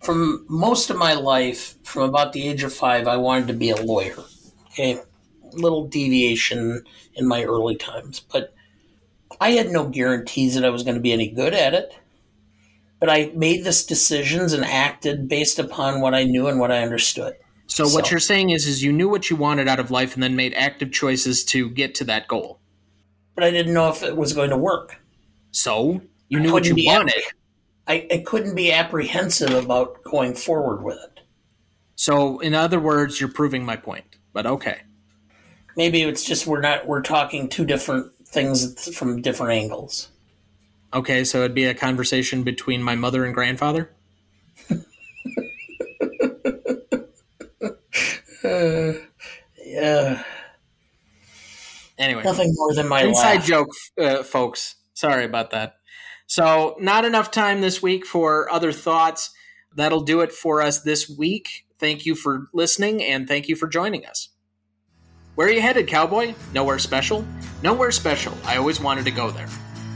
[0.00, 3.70] from most of my life, from about the age of five, I wanted to be
[3.70, 4.16] a lawyer.
[4.70, 5.00] Okay,
[5.52, 6.84] little deviation
[7.14, 8.54] in my early times, but
[9.40, 11.92] I had no guarantees that I was going to be any good at it.
[13.00, 16.82] But I made this decisions and acted based upon what I knew and what I
[16.82, 17.34] understood.
[17.68, 20.14] So, so what you're saying is is you knew what you wanted out of life
[20.14, 22.58] and then made active choices to get to that goal.
[23.34, 25.00] But I didn't know if it was going to work.
[25.52, 27.22] So, you knew what you wanted.
[27.86, 31.20] I, I couldn't be apprehensive about going forward with it.
[31.94, 34.16] So, in other words, you're proving my point.
[34.32, 34.82] But okay.
[35.76, 40.08] Maybe it's just we're not we're talking two different things from different angles.
[40.92, 43.90] Okay, so it'd be a conversation between my mother and grandfather.
[48.48, 48.92] Uh,
[49.64, 50.22] yeah.
[51.98, 53.46] Anyway, nothing more than my inside laugh.
[53.46, 53.68] joke,
[54.00, 54.76] uh, folks.
[54.94, 55.76] Sorry about that.
[56.26, 59.30] So, not enough time this week for other thoughts.
[59.74, 61.66] That'll do it for us this week.
[61.78, 64.30] Thank you for listening and thank you for joining us.
[65.36, 66.34] Where are you headed, cowboy?
[66.52, 67.24] Nowhere special?
[67.62, 68.34] Nowhere special.
[68.44, 69.48] I always wanted to go there.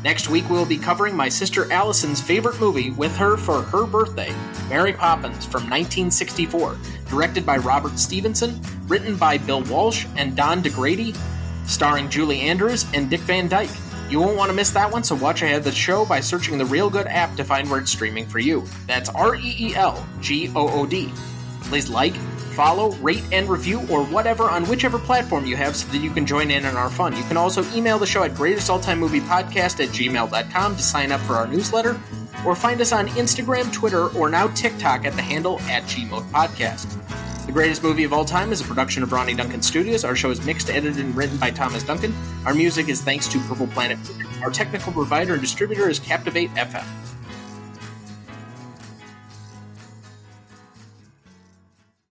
[0.04, 3.86] Next week, we will be covering my sister Allison's favorite movie with her for her
[3.86, 4.34] birthday,
[4.68, 6.76] Mary Poppins from 1964,
[7.08, 11.16] directed by Robert Stevenson, written by Bill Walsh and Don DaGradi,
[11.66, 13.70] starring Julie Andrews and Dick Van Dyke.
[14.10, 16.58] You won't want to miss that one, so watch ahead of the show by searching
[16.58, 18.64] the Reelgood app to find where it's streaming for you.
[18.88, 21.12] That's R E E L G O O D.
[21.62, 22.14] Please like,
[22.52, 26.26] follow, rate, and review, or whatever on whichever platform you have so that you can
[26.26, 27.16] join in on our fun.
[27.16, 31.46] You can also email the show at greatestalltimemoviepodcast at gmail.com to sign up for our
[31.46, 32.00] newsletter,
[32.46, 37.46] or find us on Instagram, Twitter, or now TikTok at the handle at gmoatpodcast.
[37.46, 40.04] The Greatest Movie of All Time is a production of Ronny Duncan Studios.
[40.04, 42.14] Our show is mixed, edited, and written by Thomas Duncan.
[42.46, 43.98] Our music is thanks to Purple Planet.
[44.42, 46.84] Our technical provider and distributor is Captivate FM.